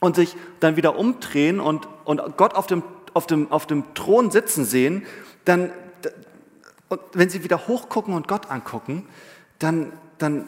und 0.00 0.16
sich 0.16 0.34
dann 0.60 0.76
wieder 0.76 0.98
umdrehen 0.98 1.60
und, 1.60 1.88
und 2.06 2.38
Gott 2.38 2.54
auf 2.54 2.68
dem, 2.68 2.82
auf, 3.12 3.26
dem, 3.26 3.52
auf 3.52 3.66
dem 3.66 3.92
Thron 3.92 4.30
sitzen 4.30 4.64
sehen, 4.64 5.04
dann, 5.44 5.70
und 6.88 7.02
wenn 7.12 7.28
sie 7.28 7.44
wieder 7.44 7.68
hochgucken 7.68 8.14
und 8.14 8.28
Gott 8.28 8.50
angucken, 8.50 9.06
dann, 9.58 9.92
dann, 10.16 10.46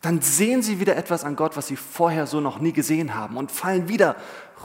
dann 0.00 0.22
sehen 0.22 0.62
sie 0.62 0.80
wieder 0.80 0.96
etwas 0.96 1.24
an 1.24 1.36
Gott, 1.36 1.56
was 1.56 1.66
sie 1.66 1.76
vorher 1.76 2.26
so 2.26 2.40
noch 2.40 2.58
nie 2.58 2.72
gesehen 2.72 3.14
haben 3.14 3.36
und 3.36 3.50
fallen 3.50 3.88
wieder 3.88 4.16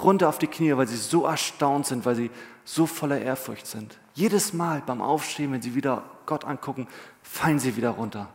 runter 0.01 0.29
auf 0.29 0.37
die 0.37 0.47
Knie, 0.47 0.75
weil 0.77 0.87
sie 0.87 0.95
so 0.95 1.25
erstaunt 1.25 1.85
sind, 1.85 2.05
weil 2.05 2.15
sie 2.15 2.31
so 2.63 2.85
voller 2.85 3.19
Ehrfurcht 3.19 3.67
sind. 3.67 3.97
Jedes 4.13 4.53
Mal 4.53 4.81
beim 4.85 5.01
Aufstehen, 5.01 5.51
wenn 5.51 5.61
sie 5.61 5.75
wieder 5.75 6.03
Gott 6.25 6.45
angucken, 6.45 6.87
fallen 7.21 7.59
sie 7.59 7.75
wieder 7.75 7.91
runter 7.91 8.29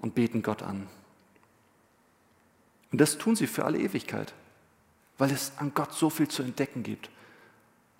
und 0.00 0.14
beten 0.14 0.42
Gott 0.42 0.62
an. 0.62 0.88
Und 2.90 3.00
das 3.00 3.18
tun 3.18 3.36
sie 3.36 3.46
für 3.46 3.64
alle 3.64 3.78
Ewigkeit, 3.78 4.34
weil 5.18 5.30
es 5.30 5.52
an 5.58 5.72
Gott 5.74 5.92
so 5.92 6.10
viel 6.10 6.28
zu 6.28 6.42
entdecken 6.42 6.82
gibt, 6.82 7.08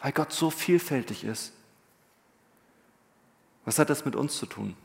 weil 0.00 0.12
Gott 0.12 0.32
so 0.32 0.50
vielfältig 0.50 1.24
ist. 1.24 1.52
Was 3.64 3.78
hat 3.78 3.90
das 3.90 4.04
mit 4.04 4.16
uns 4.16 4.36
zu 4.36 4.46
tun? 4.46 4.76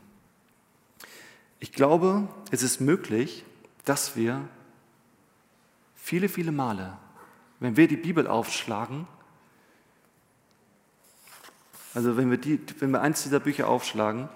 Ich 1.62 1.70
glaube, 1.70 2.26
es 2.50 2.64
ist 2.64 2.80
möglich, 2.80 3.44
dass 3.84 4.16
wir 4.16 4.48
viele, 5.94 6.28
viele 6.28 6.50
Male, 6.50 6.98
wenn 7.60 7.76
wir 7.76 7.86
die 7.86 7.96
Bibel 7.96 8.26
aufschlagen, 8.26 9.06
also 11.94 12.16
wenn 12.16 12.32
wir, 12.32 12.38
die, 12.38 12.58
wenn 12.80 12.90
wir 12.90 13.00
eins 13.00 13.22
dieser 13.22 13.38
Bücher 13.38 13.68
aufschlagen, 13.68 14.28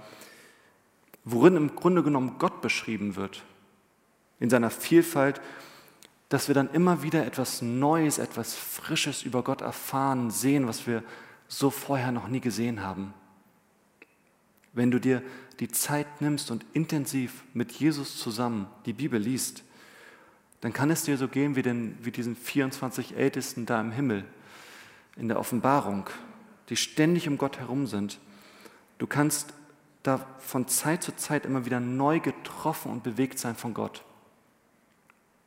worin 1.24 1.56
im 1.56 1.74
Grunde 1.74 2.04
genommen 2.04 2.38
Gott 2.38 2.60
beschrieben 2.60 3.16
wird, 3.16 3.42
in 4.38 4.48
seiner 4.48 4.70
Vielfalt, 4.70 5.40
dass 6.28 6.46
wir 6.46 6.54
dann 6.54 6.70
immer 6.70 7.02
wieder 7.02 7.26
etwas 7.26 7.60
Neues, 7.60 8.18
etwas 8.18 8.54
Frisches 8.54 9.24
über 9.24 9.42
Gott 9.42 9.62
erfahren, 9.62 10.30
sehen, 10.30 10.68
was 10.68 10.86
wir 10.86 11.02
so 11.48 11.70
vorher 11.70 12.12
noch 12.12 12.28
nie 12.28 12.40
gesehen 12.40 12.84
haben. 12.84 13.14
Wenn 14.76 14.90
du 14.90 15.00
dir 15.00 15.22
die 15.58 15.68
Zeit 15.68 16.20
nimmst 16.20 16.50
und 16.50 16.66
intensiv 16.74 17.44
mit 17.54 17.72
Jesus 17.72 18.18
zusammen 18.18 18.66
die 18.84 18.92
Bibel 18.92 19.18
liest, 19.18 19.64
dann 20.60 20.74
kann 20.74 20.90
es 20.90 21.02
dir 21.02 21.16
so 21.16 21.28
gehen 21.28 21.56
wie, 21.56 21.62
den, 21.62 21.96
wie 22.02 22.10
diesen 22.10 22.36
24 22.36 23.16
Ältesten 23.16 23.64
da 23.64 23.80
im 23.80 23.90
Himmel, 23.90 24.26
in 25.16 25.28
der 25.28 25.40
Offenbarung, 25.40 26.10
die 26.68 26.76
ständig 26.76 27.26
um 27.26 27.38
Gott 27.38 27.58
herum 27.58 27.86
sind. 27.86 28.18
Du 28.98 29.06
kannst 29.06 29.54
da 30.02 30.18
von 30.40 30.68
Zeit 30.68 31.02
zu 31.02 31.16
Zeit 31.16 31.46
immer 31.46 31.64
wieder 31.64 31.80
neu 31.80 32.20
getroffen 32.20 32.92
und 32.92 33.02
bewegt 33.02 33.38
sein 33.38 33.56
von 33.56 33.72
Gott. 33.72 34.04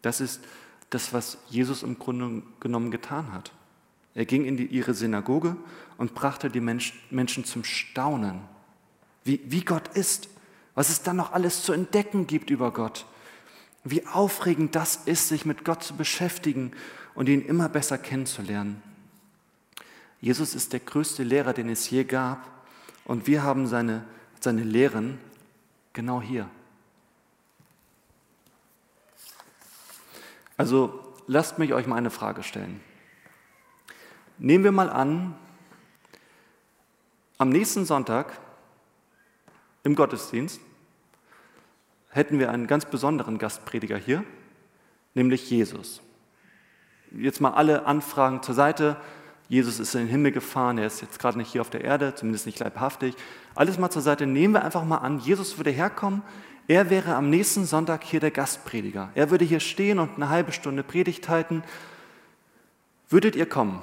Das 0.01 0.21
ist 0.21 0.43
das, 0.89 1.13
was 1.13 1.37
Jesus 1.49 1.83
im 1.83 1.99
Grunde 1.99 2.41
genommen 2.59 2.89
getan 2.89 3.31
hat. 3.31 3.51
Er 4.15 4.25
ging 4.25 4.45
in 4.45 4.57
die, 4.57 4.65
ihre 4.65 4.95
Synagoge 4.95 5.55
und 5.99 6.15
brachte 6.15 6.49
die 6.49 6.61
Mensch, 6.61 6.95
Menschen 7.11 7.45
zum 7.45 7.63
Staunen 7.63 8.41
wie, 9.23 9.41
wie 9.45 9.63
Gott 9.63 9.89
ist, 9.89 10.29
was 10.75 10.89
es 10.89 11.01
dann 11.01 11.17
noch 11.17 11.33
alles 11.33 11.63
zu 11.63 11.73
entdecken 11.73 12.27
gibt 12.27 12.49
über 12.49 12.71
Gott. 12.71 13.05
Wie 13.83 14.05
aufregend 14.07 14.75
das 14.75 14.97
ist, 15.05 15.27
sich 15.27 15.45
mit 15.45 15.65
Gott 15.65 15.83
zu 15.83 15.95
beschäftigen 15.95 16.71
und 17.15 17.29
ihn 17.29 17.45
immer 17.45 17.69
besser 17.69 17.97
kennenzulernen. 17.97 18.81
Jesus 20.21 20.53
ist 20.53 20.73
der 20.73 20.81
größte 20.81 21.23
Lehrer, 21.23 21.53
den 21.53 21.69
es 21.69 21.89
je 21.89 22.03
gab, 22.03 22.59
und 23.05 23.25
wir 23.25 23.41
haben 23.41 23.65
seine, 23.65 24.05
seine 24.39 24.63
Lehren 24.63 25.17
genau 25.93 26.21
hier. 26.21 26.49
Also 30.57 30.99
lasst 31.25 31.57
mich 31.57 31.73
euch 31.73 31.87
mal 31.87 31.95
eine 31.95 32.11
Frage 32.11 32.43
stellen. 32.43 32.81
Nehmen 34.37 34.63
wir 34.63 34.71
mal 34.71 34.89
an, 34.89 35.35
am 37.37 37.49
nächsten 37.49 37.85
Sonntag 37.85 38.39
im 39.83 39.95
Gottesdienst 39.95 40.61
hätten 42.09 42.39
wir 42.39 42.51
einen 42.51 42.67
ganz 42.67 42.85
besonderen 42.85 43.37
Gastprediger 43.37 43.97
hier, 43.97 44.23
nämlich 45.13 45.49
Jesus. 45.49 46.01
Jetzt 47.11 47.41
mal 47.41 47.51
alle 47.51 47.85
Anfragen 47.85 48.41
zur 48.43 48.55
Seite. 48.55 48.97
Jesus 49.47 49.79
ist 49.79 49.95
in 49.95 50.01
den 50.01 50.09
Himmel 50.09 50.31
gefahren, 50.31 50.77
er 50.77 50.87
ist 50.87 51.01
jetzt 51.01 51.19
gerade 51.19 51.37
nicht 51.37 51.51
hier 51.51 51.61
auf 51.61 51.69
der 51.69 51.83
Erde, 51.83 52.13
zumindest 52.13 52.45
nicht 52.45 52.59
leibhaftig. 52.59 53.15
Alles 53.55 53.79
mal 53.79 53.89
zur 53.89 54.01
Seite, 54.03 54.27
nehmen 54.27 54.53
wir 54.53 54.63
einfach 54.63 54.85
mal 54.85 54.97
an, 54.97 55.19
Jesus 55.19 55.57
würde 55.57 55.71
herkommen, 55.71 56.21
er 56.69 56.91
wäre 56.91 57.15
am 57.15 57.31
nächsten 57.31 57.65
Sonntag 57.65 58.03
hier 58.03 58.19
der 58.19 58.29
Gastprediger. 58.29 59.09
Er 59.15 59.31
würde 59.31 59.43
hier 59.43 59.59
stehen 59.59 59.97
und 59.97 60.15
eine 60.15 60.29
halbe 60.29 60.51
Stunde 60.51 60.83
Predigt 60.83 61.27
halten. 61.27 61.63
Würdet 63.09 63.35
ihr 63.35 63.47
kommen? 63.47 63.81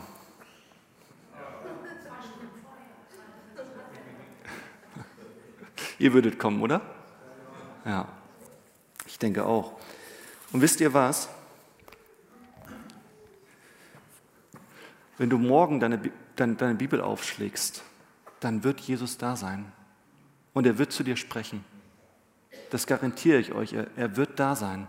Ihr 5.99 6.13
würdet 6.13 6.39
kommen, 6.39 6.61
oder? 6.61 6.81
Ja, 7.85 8.09
ich 9.07 9.19
denke 9.19 9.47
auch. 9.47 9.73
Und 10.53 10.61
wisst 10.61 10.81
ihr 10.81 10.93
was? 10.93 11.29
Wenn 15.19 15.31
du 15.31 15.39
morgen 15.39 15.81
deine, 15.81 16.01
deine, 16.37 16.55
deine 16.57 16.75
Bibel 16.75 17.01
aufschlägst, 17.01 17.83
dann 18.41 18.65
wird 18.65 18.81
Jesus 18.81 19.17
da 19.17 19.37
sein. 19.37 19.73
Und 20.53 20.67
er 20.67 20.79
wird 20.79 20.93
zu 20.93 21.03
dir 21.03 21.17
sprechen. 21.17 21.65
Das 22.71 22.87
garantiere 22.87 23.39
ich 23.39 23.53
euch. 23.53 23.73
Er, 23.73 23.87
er 23.97 24.17
wird 24.17 24.39
da 24.39 24.57
sein. 24.57 24.87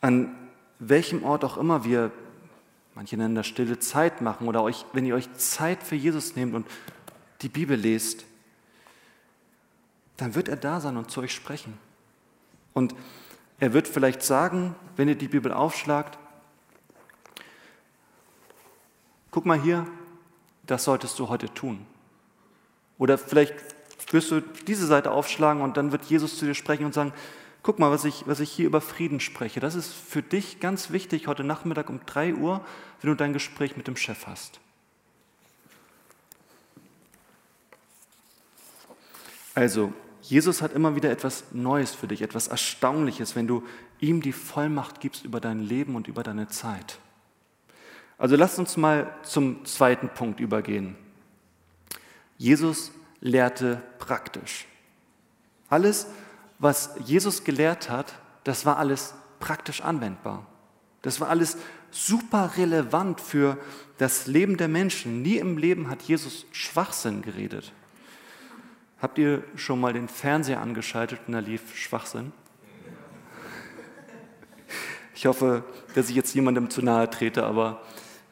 An 0.00 0.34
welchem 0.78 1.24
Ort 1.24 1.44
auch 1.44 1.56
immer 1.56 1.84
wir, 1.84 2.10
manche 2.94 3.16
nennen 3.16 3.34
das 3.34 3.46
stille 3.46 3.78
Zeit 3.78 4.20
machen, 4.20 4.48
oder 4.48 4.62
euch, 4.62 4.84
wenn 4.92 5.06
ihr 5.06 5.14
euch 5.14 5.32
Zeit 5.34 5.82
für 5.82 5.94
Jesus 5.94 6.36
nehmt 6.36 6.54
und 6.54 6.66
die 7.40 7.48
Bibel 7.48 7.78
lest, 7.78 8.26
dann 10.16 10.34
wird 10.34 10.48
er 10.48 10.56
da 10.56 10.80
sein 10.80 10.96
und 10.96 11.10
zu 11.10 11.20
euch 11.20 11.32
sprechen. 11.32 11.78
Und 12.72 12.94
er 13.58 13.72
wird 13.72 13.88
vielleicht 13.88 14.22
sagen, 14.22 14.74
wenn 14.96 15.08
ihr 15.08 15.14
die 15.14 15.28
Bibel 15.28 15.52
aufschlagt, 15.52 16.18
guck 19.30 19.46
mal 19.46 19.60
hier, 19.60 19.86
das 20.66 20.84
solltest 20.84 21.18
du 21.18 21.28
heute 21.28 21.52
tun. 21.52 21.86
Oder 22.98 23.18
vielleicht 23.18 23.54
wirst 24.10 24.30
du 24.30 24.40
diese 24.40 24.86
Seite 24.86 25.10
aufschlagen 25.10 25.62
und 25.62 25.76
dann 25.76 25.92
wird 25.92 26.04
Jesus 26.04 26.38
zu 26.38 26.46
dir 26.46 26.54
sprechen 26.54 26.84
und 26.84 26.94
sagen, 26.94 27.12
guck 27.62 27.78
mal, 27.78 27.90
was 27.90 28.04
ich, 28.04 28.26
was 28.26 28.40
ich 28.40 28.50
hier 28.50 28.66
über 28.66 28.80
Frieden 28.80 29.20
spreche. 29.20 29.58
Das 29.58 29.74
ist 29.74 29.92
für 29.92 30.22
dich 30.22 30.60
ganz 30.60 30.90
wichtig 30.90 31.26
heute 31.26 31.42
Nachmittag 31.42 31.88
um 31.88 32.00
3 32.06 32.34
Uhr, 32.34 32.64
wenn 33.00 33.10
du 33.10 33.16
dein 33.16 33.32
Gespräch 33.32 33.76
mit 33.76 33.88
dem 33.88 33.96
Chef 33.96 34.26
hast. 34.26 34.60
Also, 39.54 39.92
Jesus 40.24 40.62
hat 40.62 40.72
immer 40.72 40.96
wieder 40.96 41.10
etwas 41.10 41.44
Neues 41.52 41.94
für 41.94 42.08
dich, 42.08 42.22
etwas 42.22 42.48
Erstaunliches, 42.48 43.36
wenn 43.36 43.46
du 43.46 43.62
ihm 44.00 44.22
die 44.22 44.32
Vollmacht 44.32 45.00
gibst 45.00 45.22
über 45.26 45.38
dein 45.38 45.60
Leben 45.60 45.96
und 45.96 46.08
über 46.08 46.22
deine 46.22 46.48
Zeit. 46.48 46.98
Also 48.16 48.34
lasst 48.34 48.58
uns 48.58 48.78
mal 48.78 49.14
zum 49.22 49.66
zweiten 49.66 50.08
Punkt 50.08 50.40
übergehen. 50.40 50.96
Jesus 52.38 52.90
lehrte 53.20 53.82
praktisch. 53.98 54.66
Alles, 55.68 56.06
was 56.58 56.94
Jesus 57.04 57.44
gelehrt 57.44 57.90
hat, 57.90 58.14
das 58.44 58.64
war 58.64 58.78
alles 58.78 59.12
praktisch 59.40 59.82
anwendbar. 59.82 60.46
Das 61.02 61.20
war 61.20 61.28
alles 61.28 61.58
super 61.90 62.52
relevant 62.56 63.20
für 63.20 63.58
das 63.98 64.26
Leben 64.26 64.56
der 64.56 64.68
Menschen. 64.68 65.20
Nie 65.20 65.36
im 65.36 65.58
Leben 65.58 65.90
hat 65.90 66.00
Jesus 66.00 66.46
Schwachsinn 66.50 67.20
geredet. 67.20 67.72
Habt 69.04 69.18
ihr 69.18 69.44
schon 69.54 69.82
mal 69.82 69.92
den 69.92 70.08
Fernseher 70.08 70.62
angeschaltet 70.62 71.20
und 71.26 71.34
da 71.34 71.40
lief 71.40 71.76
Schwachsinn? 71.76 72.32
Ich 75.14 75.26
hoffe, 75.26 75.62
dass 75.94 76.08
ich 76.08 76.16
jetzt 76.16 76.34
jemandem 76.34 76.70
zu 76.70 76.80
nahe 76.80 77.10
trete, 77.10 77.44
aber 77.44 77.82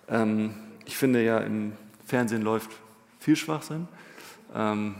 ähm, 0.08 0.54
ich 0.86 0.96
finde 0.96 1.22
ja, 1.22 1.40
im 1.40 1.74
Fernsehen 2.06 2.40
läuft 2.40 2.70
viel 3.20 3.36
Schwachsinn. 3.36 3.86
Ähm, 4.54 4.94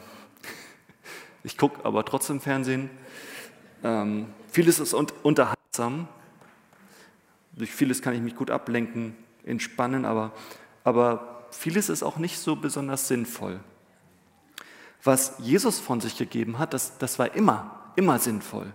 ich 1.43 1.57
gucke 1.57 1.83
aber 1.87 2.05
trotzdem 2.05 2.38
Fernsehen. 2.38 2.91
Ähm, 3.83 4.26
vieles 4.50 4.79
ist 4.79 4.93
un 4.93 5.07
unterhaltsam. 5.23 6.07
Durch 7.52 7.73
vieles 7.73 8.02
kann 8.02 8.12
ich 8.12 8.21
mich 8.21 8.37
gut 8.37 8.50
ablenken, 8.50 9.17
entspannen, 9.47 10.05
aber, 10.05 10.33
aber 10.85 11.47
vieles 11.50 11.88
ist 11.88 12.02
auch 12.02 12.19
nicht 12.19 12.38
so 12.38 12.57
besonders 12.57 13.09
sinnvoll. 13.09 13.59
Was 15.02 15.35
Jesus 15.38 15.80
von 15.80 16.00
sich 16.00 16.16
gegeben 16.16 16.59
hat, 16.59 16.75
das, 16.75 16.99
das 16.99 17.18
war 17.18 17.35
immer, 17.35 17.92
immer 17.97 18.18
sinnvoll. 18.18 18.73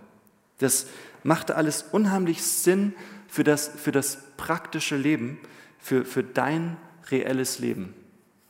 Das 0.58 0.86
machte 1.22 1.56
alles 1.56 1.82
unheimlich 1.92 2.42
Sinn 2.42 2.94
für 3.28 3.44
das, 3.44 3.68
für 3.68 3.92
das 3.92 4.18
praktische 4.36 4.96
Leben, 4.96 5.38
für, 5.78 6.04
für 6.04 6.22
dein 6.22 6.76
reelles 7.10 7.58
Leben. 7.58 7.94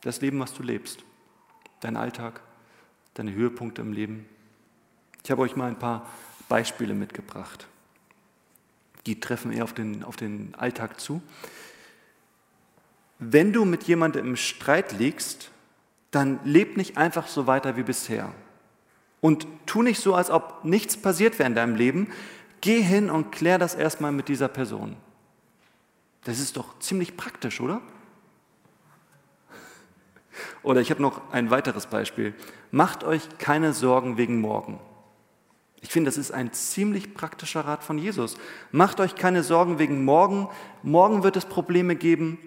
Das 0.00 0.20
Leben, 0.20 0.40
was 0.40 0.54
du 0.54 0.62
lebst. 0.62 1.04
Dein 1.80 1.96
Alltag, 1.96 2.40
deine 3.14 3.32
Höhepunkte 3.32 3.82
im 3.82 3.92
Leben. 3.92 4.26
Ich 5.22 5.30
habe 5.30 5.42
euch 5.42 5.54
mal 5.54 5.68
ein 5.68 5.78
paar 5.78 6.08
Beispiele 6.48 6.94
mitgebracht. 6.94 7.68
Die 9.06 9.20
treffen 9.20 9.52
eher 9.52 9.64
auf 9.64 9.72
den, 9.72 10.02
auf 10.02 10.16
den 10.16 10.54
Alltag 10.56 11.00
zu. 11.00 11.22
Wenn 13.18 13.52
du 13.52 13.64
mit 13.64 13.84
jemandem 13.84 14.26
im 14.26 14.36
Streit 14.36 14.92
liegst, 14.92 15.50
dann 16.10 16.40
leb 16.44 16.76
nicht 16.76 16.96
einfach 16.96 17.26
so 17.26 17.46
weiter 17.46 17.76
wie 17.76 17.82
bisher. 17.82 18.32
Und 19.20 19.46
tu 19.66 19.82
nicht 19.82 20.00
so, 20.00 20.14
als 20.14 20.30
ob 20.30 20.64
nichts 20.64 20.96
passiert 20.96 21.38
wäre 21.38 21.48
in 21.48 21.54
deinem 21.54 21.74
Leben. 21.74 22.08
Geh 22.60 22.80
hin 22.80 23.10
und 23.10 23.32
klär 23.32 23.58
das 23.58 23.74
erstmal 23.74 24.12
mit 24.12 24.28
dieser 24.28 24.48
Person. 24.48 24.96
Das 26.24 26.40
ist 26.40 26.56
doch 26.56 26.78
ziemlich 26.78 27.16
praktisch, 27.16 27.60
oder? 27.60 27.80
Oder 30.62 30.80
ich 30.80 30.90
habe 30.90 31.02
noch 31.02 31.32
ein 31.32 31.50
weiteres 31.50 31.86
Beispiel. 31.86 32.34
Macht 32.70 33.04
euch 33.04 33.38
keine 33.38 33.72
Sorgen 33.72 34.16
wegen 34.16 34.40
morgen. 34.40 34.78
Ich 35.80 35.90
finde, 35.90 36.08
das 36.08 36.18
ist 36.18 36.32
ein 36.32 36.52
ziemlich 36.52 37.14
praktischer 37.14 37.60
Rat 37.60 37.84
von 37.84 37.98
Jesus. 37.98 38.36
Macht 38.72 39.00
euch 39.00 39.14
keine 39.14 39.42
Sorgen 39.42 39.78
wegen 39.78 40.04
morgen. 40.04 40.48
Morgen 40.82 41.22
wird 41.22 41.36
es 41.36 41.44
Probleme 41.44 41.94
geben, 41.96 42.38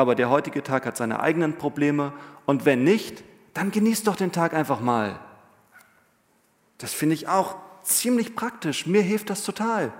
aber 0.00 0.14
der 0.14 0.30
heutige 0.30 0.62
Tag 0.62 0.86
hat 0.86 0.96
seine 0.96 1.20
eigenen 1.20 1.56
Probleme. 1.56 2.12
Und 2.46 2.64
wenn 2.64 2.84
nicht, 2.84 3.22
dann 3.54 3.70
genießt 3.70 4.06
doch 4.06 4.16
den 4.16 4.32
Tag 4.32 4.54
einfach 4.54 4.80
mal. 4.80 5.20
Das 6.78 6.92
finde 6.92 7.14
ich 7.14 7.28
auch 7.28 7.56
ziemlich 7.82 8.34
praktisch. 8.34 8.86
Mir 8.86 9.02
hilft 9.02 9.30
das 9.30 9.44
total. 9.44 9.92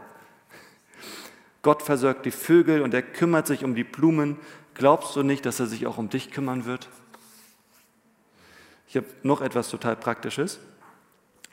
Gott 1.62 1.82
versorgt 1.82 2.24
die 2.24 2.30
Vögel 2.30 2.80
und 2.80 2.94
er 2.94 3.02
kümmert 3.02 3.46
sich 3.46 3.64
um 3.64 3.74
die 3.74 3.84
Blumen. 3.84 4.38
Glaubst 4.74 5.14
du 5.14 5.22
nicht, 5.22 5.44
dass 5.44 5.60
er 5.60 5.66
sich 5.66 5.86
auch 5.86 5.98
um 5.98 6.08
dich 6.08 6.30
kümmern 6.30 6.64
wird? 6.64 6.88
Ich 8.88 8.96
habe 8.96 9.06
noch 9.22 9.42
etwas 9.42 9.68
total 9.68 9.96
Praktisches. 9.96 10.58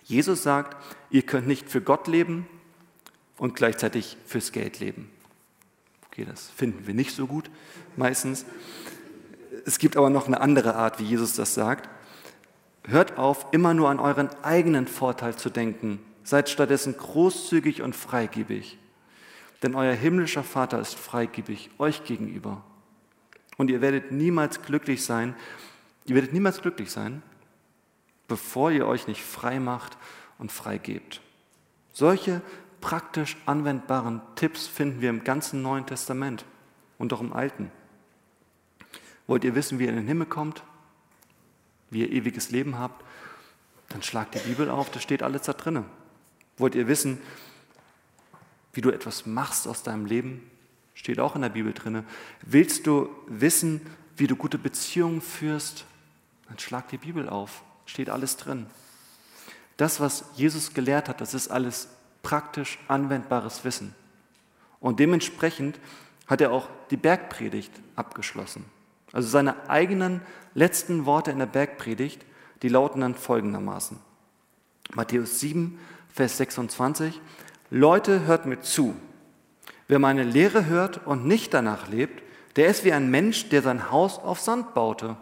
Jesus 0.04 0.44
sagt, 0.44 0.78
ihr 1.10 1.24
könnt 1.24 1.48
nicht 1.48 1.70
für 1.70 1.82
Gott 1.82 2.08
leben 2.08 2.48
und 3.38 3.56
gleichzeitig 3.56 4.18
fürs 4.26 4.54
Geld 4.54 4.80
leben. 4.80 5.12
Okay, 6.18 6.26
das 6.28 6.50
finden 6.50 6.88
wir 6.88 6.96
nicht 6.96 7.16
so 7.16 7.28
gut 7.28 7.52
meistens. 7.96 8.44
Es 9.68 9.78
gibt 9.78 9.96
aber 9.98 10.10
noch 10.10 10.26
eine 10.26 10.42
andere 10.42 10.76
Art, 10.76 11.00
wie 11.00 11.04
Jesus 11.04 11.36
das 11.36 11.54
sagt. 11.54 11.88
Hört 12.88 13.20
auf, 13.20 13.46
immer 13.52 13.76
nur 13.76 13.90
an 13.90 14.00
euren 14.00 14.30
eigenen 14.42 14.88
Vorteil 14.88 15.36
zu 15.36 15.52
denken. 15.52 16.00
Seid 16.24 16.50
stattdessen 16.50 16.98
großzügig 16.98 17.84
und 17.84 17.96
freigebig. 17.96 18.80
Denn 19.62 19.76
euer 19.76 19.94
himmlischer 19.94 20.44
Vater 20.44 20.80
ist 20.80 20.96
freigebig 20.96 21.70
euch 21.78 22.04
gegenüber. 22.04 22.64
Und 23.58 23.70
ihr 23.70 23.82
werdet 23.82 24.12
niemals 24.12 24.64
glücklich 24.64 25.06
sein, 25.06 25.36
ihr 26.06 26.16
werdet 26.16 26.34
niemals 26.34 26.64
glücklich 26.64 26.90
sein, 26.90 27.22
bevor 28.28 28.72
ihr 28.72 28.88
euch 28.88 29.06
nicht 29.06 29.22
frei 29.22 29.60
macht 29.60 30.00
und 30.40 30.52
freigebt. 30.52 31.22
Solche 31.94 32.42
praktisch 32.82 33.38
anwendbaren 33.46 34.22
Tipps 34.36 34.68
finden 34.68 35.02
wir 35.02 35.10
im 35.10 35.24
ganzen 35.24 35.62
Neuen 35.62 35.86
Testament 35.86 36.46
und 36.98 37.14
auch 37.14 37.22
im 37.22 37.34
Alten. 37.34 37.72
Wollt 39.28 39.44
ihr 39.44 39.56
wissen, 39.56 39.80
wie 39.80 39.84
ihr 39.84 39.90
in 39.90 39.96
den 39.96 40.08
Himmel 40.08 40.28
kommt? 40.28 40.64
Wie 41.90 42.02
ihr 42.02 42.12
ewiges 42.12 42.52
Leben 42.52 42.78
habt? 42.78 43.04
Dann 43.90 44.04
schlagt 44.04 44.36
die 44.36 44.40
Bibel 44.40 44.70
auf, 44.70 44.90
da 44.92 45.00
steht 45.00 45.24
alles 45.24 45.44
da 45.44 45.54
drinne. 45.54 45.86
Wollt 46.58 46.76
ihr 46.76 46.88
wissen, 46.88 47.20
wie 48.74 48.82
du 48.82 48.90
etwas 48.90 49.26
machst 49.26 49.68
aus 49.68 49.84
deinem 49.84 50.06
Leben? 50.06 50.50
Steht 50.94 51.20
auch 51.20 51.36
in 51.36 51.42
der 51.42 51.50
Bibel 51.50 51.74
drinne. 51.74 52.04
Willst 52.42 52.88
du 52.88 53.10
wissen, 53.28 53.82
wie 54.16 54.28
du 54.28 54.36
gute 54.36 54.58
Beziehungen 54.58 55.22
führst? 55.22 55.86
Dann 56.48 56.60
schlag 56.60 56.88
die 56.90 56.98
Bibel 56.98 57.30
auf 57.30 57.64
steht 57.90 58.10
alles 58.10 58.38
drin. 58.38 58.68
Das, 59.78 60.00
was 60.00 60.26
Jesus 60.36 60.74
gelehrt 60.74 61.10
hat, 61.10 61.22
das 61.22 61.34
ist 61.34 61.50
alles 61.50 61.90
praktisch 62.28 62.78
anwendbares 62.90 63.64
Wissen. 63.64 63.96
Und 64.82 65.00
dementsprechend 65.00 65.80
hat 66.26 66.42
er 66.42 66.52
auch 66.52 66.68
die 66.92 66.98
Bergpredigt 66.98 67.72
abgeschlossen. 67.96 68.66
Also 69.14 69.30
seine 69.30 69.70
eigenen 69.70 70.20
letzten 70.54 71.06
Worte 71.06 71.32
in 71.32 71.40
der 71.40 71.46
Bergpredigt, 71.46 72.26
die 72.64 72.68
lauten 72.68 73.00
dann 73.00 73.16
folgendermaßen. 73.16 73.98
Matthäus 74.94 75.40
7, 75.40 75.80
Vers 76.14 76.36
26. 76.36 77.22
Leute, 77.70 78.26
hört 78.26 78.46
mir 78.46 78.60
zu. 78.60 78.94
Wer 79.88 80.00
meine 80.00 80.24
Lehre 80.24 80.66
hört 80.66 81.08
und 81.08 81.26
nicht 81.26 81.54
danach 81.54 81.88
lebt, 81.88 82.22
der 82.58 82.68
ist 82.68 82.84
wie 82.84 82.92
ein 82.92 83.10
Mensch, 83.10 83.48
der 83.48 83.62
sein 83.62 83.90
Haus 83.90 84.20
auf 84.20 84.42
Sand 84.42 84.74
baute. 84.74 85.16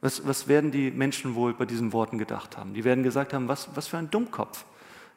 Was, 0.00 0.26
was 0.26 0.48
werden 0.48 0.70
die 0.70 0.90
Menschen 0.90 1.34
wohl 1.34 1.52
bei 1.52 1.66
diesen 1.66 1.92
Worten 1.92 2.16
gedacht 2.16 2.56
haben? 2.56 2.72
Die 2.72 2.84
werden 2.84 3.04
gesagt 3.04 3.34
haben, 3.34 3.48
was, 3.48 3.68
was 3.74 3.86
für 3.86 3.98
ein 3.98 4.10
Dummkopf. 4.10 4.64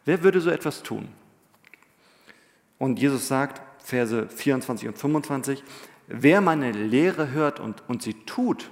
Wer 0.06 0.24
würde 0.24 0.42
so 0.42 0.50
etwas 0.50 0.84
tun? 0.84 1.10
Und 2.78 3.00
Jesus 3.00 3.28
sagt, 3.28 3.62
Verse 3.84 4.28
24 4.28 4.88
und 4.90 4.98
25, 4.98 5.64
wer 6.08 6.42
meine 6.42 6.72
Lehre 6.72 7.32
hört 7.32 7.60
und, 7.60 7.84
und 7.88 8.02
sie 8.02 8.14
tut, 8.14 8.70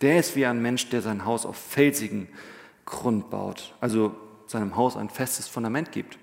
der 0.00 0.18
ist 0.18 0.36
wie 0.36 0.46
ein 0.46 0.62
Mensch, 0.62 0.88
der 0.88 1.02
sein 1.02 1.24
Haus 1.24 1.46
auf 1.46 1.56
felsigen 1.56 2.28
Grund 2.84 3.30
baut, 3.30 3.74
also 3.80 4.14
seinem 4.46 4.76
Haus 4.76 4.96
ein 4.96 5.08
festes 5.08 5.48
Fundament 5.48 5.92
gibt. 5.92 6.18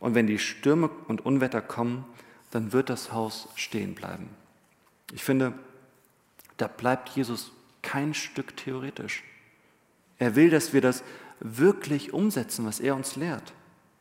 Und 0.00 0.14
wenn 0.14 0.26
die 0.26 0.38
Stürme 0.38 0.90
und 1.08 1.24
Unwetter 1.24 1.60
kommen, 1.60 2.04
dann 2.50 2.72
wird 2.72 2.90
das 2.90 3.12
Haus 3.12 3.48
stehen 3.54 3.94
bleiben. 3.94 4.28
Ich 5.12 5.22
finde, 5.22 5.54
da 6.56 6.68
bleibt 6.68 7.10
Jesus 7.10 7.52
kein 7.82 8.14
Stück 8.14 8.56
theoretisch. 8.56 9.22
Er 10.18 10.36
will, 10.36 10.50
dass 10.50 10.72
wir 10.72 10.80
das 10.80 11.02
wirklich 11.44 12.12
umsetzen, 12.12 12.66
was 12.66 12.80
er 12.80 12.96
uns 12.96 13.14
lehrt. 13.14 13.52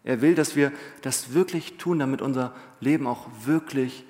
Er 0.03 0.21
will, 0.21 0.33
dass 0.33 0.55
wir 0.55 0.71
das 1.01 1.33
wirklich 1.33 1.77
tun, 1.77 1.99
damit 1.99 2.21
unser 2.21 2.55
Leben 2.79 3.05
auch 3.05 3.27
wirklich 3.45 4.05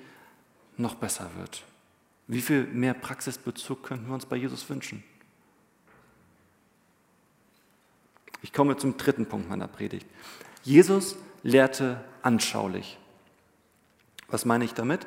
noch 0.76 0.94
besser 0.94 1.30
wird. 1.36 1.64
Wie 2.26 2.40
viel 2.40 2.64
mehr 2.64 2.94
Praxisbezug 2.94 3.82
könnten 3.82 4.06
wir 4.06 4.14
uns 4.14 4.26
bei 4.26 4.36
Jesus 4.36 4.68
wünschen? 4.70 5.02
Ich 8.40 8.52
komme 8.52 8.76
zum 8.76 8.96
dritten 8.96 9.26
Punkt 9.26 9.48
meiner 9.48 9.68
Predigt. 9.68 10.06
Jesus 10.62 11.16
lehrte 11.42 12.02
anschaulich. 12.22 12.98
Was 14.28 14.44
meine 14.44 14.64
ich 14.64 14.74
damit? 14.74 15.06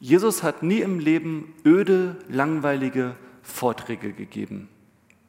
Jesus 0.00 0.42
hat 0.42 0.62
nie 0.62 0.80
im 0.80 0.98
Leben 0.98 1.54
öde, 1.64 2.16
langweilige 2.28 3.16
Vorträge 3.42 4.12
gegeben. 4.12 4.68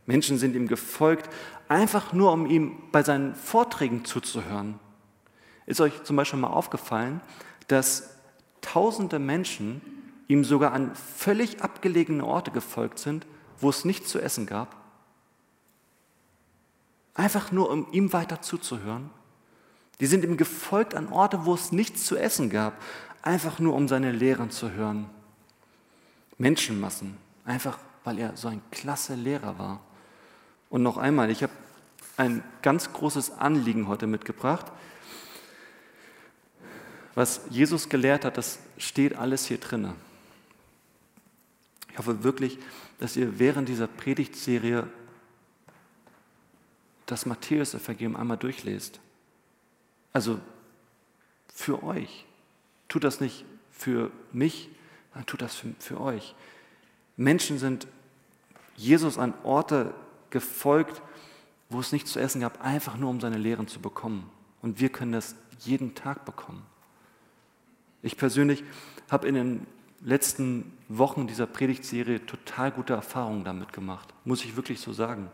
Menschen 0.05 0.37
sind 0.37 0.55
ihm 0.55 0.67
gefolgt, 0.67 1.29
einfach 1.67 2.13
nur 2.13 2.31
um 2.31 2.45
ihm 2.45 2.77
bei 2.91 3.03
seinen 3.03 3.35
Vorträgen 3.35 4.05
zuzuhören. 4.05 4.79
Ist 5.65 5.81
euch 5.81 6.03
zum 6.03 6.15
Beispiel 6.15 6.39
mal 6.39 6.47
aufgefallen, 6.47 7.21
dass 7.67 8.15
tausende 8.61 9.19
Menschen 9.19 9.81
ihm 10.27 10.43
sogar 10.43 10.73
an 10.73 10.95
völlig 10.95 11.61
abgelegene 11.61 12.25
Orte 12.25 12.51
gefolgt 12.51 12.99
sind, 12.99 13.25
wo 13.59 13.69
es 13.69 13.85
nichts 13.85 14.09
zu 14.09 14.19
essen 14.19 14.45
gab? 14.45 14.75
einfach 17.15 17.51
nur 17.51 17.71
um 17.71 17.87
ihm 17.91 18.13
weiter 18.13 18.41
zuzuhören. 18.41 19.09
Die 19.99 20.05
sind 20.05 20.23
ihm 20.23 20.37
gefolgt 20.37 20.93
an 20.93 21.11
Orte, 21.11 21.45
wo 21.45 21.55
es 21.55 21.71
nichts 21.71 22.05
zu 22.05 22.17
essen 22.17 22.49
gab, 22.49 22.79
einfach 23.23 23.57
nur 23.59 23.73
um 23.73 23.87
seine 23.87 24.11
Lehren 24.11 24.51
zu 24.51 24.71
hören. 24.71 25.09
Menschenmassen, 26.37 27.17
einfach 27.45 27.79
weil 28.03 28.19
er 28.19 28.37
so 28.37 28.49
ein 28.49 28.61
klasse 28.69 29.15
Lehrer 29.15 29.57
war. 29.57 29.81
Und 30.69 30.83
noch 30.83 30.97
einmal, 30.97 31.29
ich 31.29 31.43
habe 31.43 31.53
ein 32.17 32.43
ganz 32.61 32.91
großes 32.93 33.31
Anliegen 33.39 33.87
heute 33.87 34.07
mitgebracht. 34.07 34.71
Was 37.13 37.41
Jesus 37.49 37.89
gelehrt 37.89 38.25
hat, 38.25 38.37
das 38.37 38.59
steht 38.77 39.15
alles 39.15 39.45
hier 39.45 39.57
drinne. 39.57 39.95
Ich 41.91 41.97
hoffe 41.97 42.23
wirklich, 42.23 42.57
dass 42.99 43.15
ihr 43.15 43.39
während 43.39 43.69
dieser 43.69 43.87
Predigtserie 43.87 44.87
das 47.05 47.25
Matthäus-Evangelium 47.25 48.15
einmal 48.15 48.37
durchlest. 48.37 48.99
Also 50.11 50.39
für 51.53 51.83
euch. 51.83 52.25
Tut 52.89 53.03
das 53.03 53.21
nicht 53.21 53.45
für 53.71 54.11
mich, 54.33 54.69
sondern 55.13 55.25
tut 55.25 55.41
das 55.41 55.55
für, 55.55 55.73
für 55.79 56.01
euch. 56.01 56.35
Menschen 57.15 57.59
sind 57.59 57.87
Jesus 58.75 59.17
an 59.17 59.33
Orte 59.43 59.93
gefolgt, 60.29 61.01
wo 61.69 61.79
es 61.79 61.91
nichts 61.91 62.11
zu 62.11 62.19
essen 62.19 62.41
gab, 62.41 62.63
einfach 62.63 62.97
nur 62.97 63.09
um 63.09 63.19
seine 63.19 63.37
Lehren 63.37 63.67
zu 63.67 63.79
bekommen. 63.79 64.29
Und 64.61 64.79
wir 64.79 64.89
können 64.89 65.11
das 65.11 65.35
jeden 65.59 65.95
Tag 65.95 66.25
bekommen. 66.25 66.63
Ich 68.01 68.17
persönlich 68.17 68.63
habe 69.09 69.27
in 69.27 69.35
den 69.35 69.67
letzten 70.01 70.71
Wochen 70.87 71.27
dieser 71.27 71.47
Predigtserie 71.47 72.25
total 72.25 72.71
gute 72.71 72.93
Erfahrungen 72.93 73.43
damit 73.43 73.73
gemacht, 73.73 74.13
muss 74.23 74.45
ich 74.45 74.55
wirklich 74.55 74.79
so 74.79 74.93
sagen. 74.93 75.29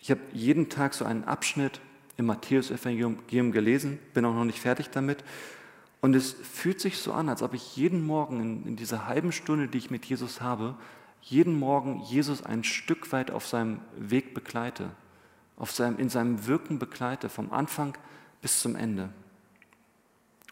Ich 0.00 0.10
habe 0.10 0.20
jeden 0.32 0.68
Tag 0.68 0.94
so 0.94 1.04
einen 1.04 1.24
Abschnitt 1.24 1.80
im 2.16 2.26
Matthäus-Evangelium 2.26 3.52
gelesen, 3.52 3.98
bin 4.12 4.24
auch 4.24 4.34
noch 4.34 4.44
nicht 4.44 4.60
fertig 4.60 4.90
damit. 4.90 5.24
Und 6.00 6.14
es 6.14 6.32
fühlt 6.32 6.80
sich 6.80 6.98
so 6.98 7.12
an, 7.12 7.28
als 7.28 7.42
ob 7.42 7.54
ich 7.54 7.76
jeden 7.76 8.06
Morgen 8.06 8.40
in, 8.40 8.66
in 8.66 8.76
dieser 8.76 9.06
halben 9.06 9.32
Stunde, 9.32 9.68
die 9.68 9.78
ich 9.78 9.90
mit 9.90 10.04
Jesus 10.04 10.40
habe, 10.40 10.76
jeden 11.22 11.58
Morgen 11.58 12.00
Jesus 12.00 12.42
ein 12.42 12.64
Stück 12.64 13.12
weit 13.12 13.30
auf 13.30 13.46
seinem 13.46 13.80
Weg 13.96 14.34
begleite, 14.34 14.90
auf 15.56 15.70
seinem, 15.70 15.98
in 15.98 16.08
seinem 16.08 16.46
Wirken 16.46 16.78
begleite, 16.78 17.28
vom 17.28 17.52
Anfang 17.52 17.96
bis 18.40 18.60
zum 18.60 18.76
Ende. 18.76 19.10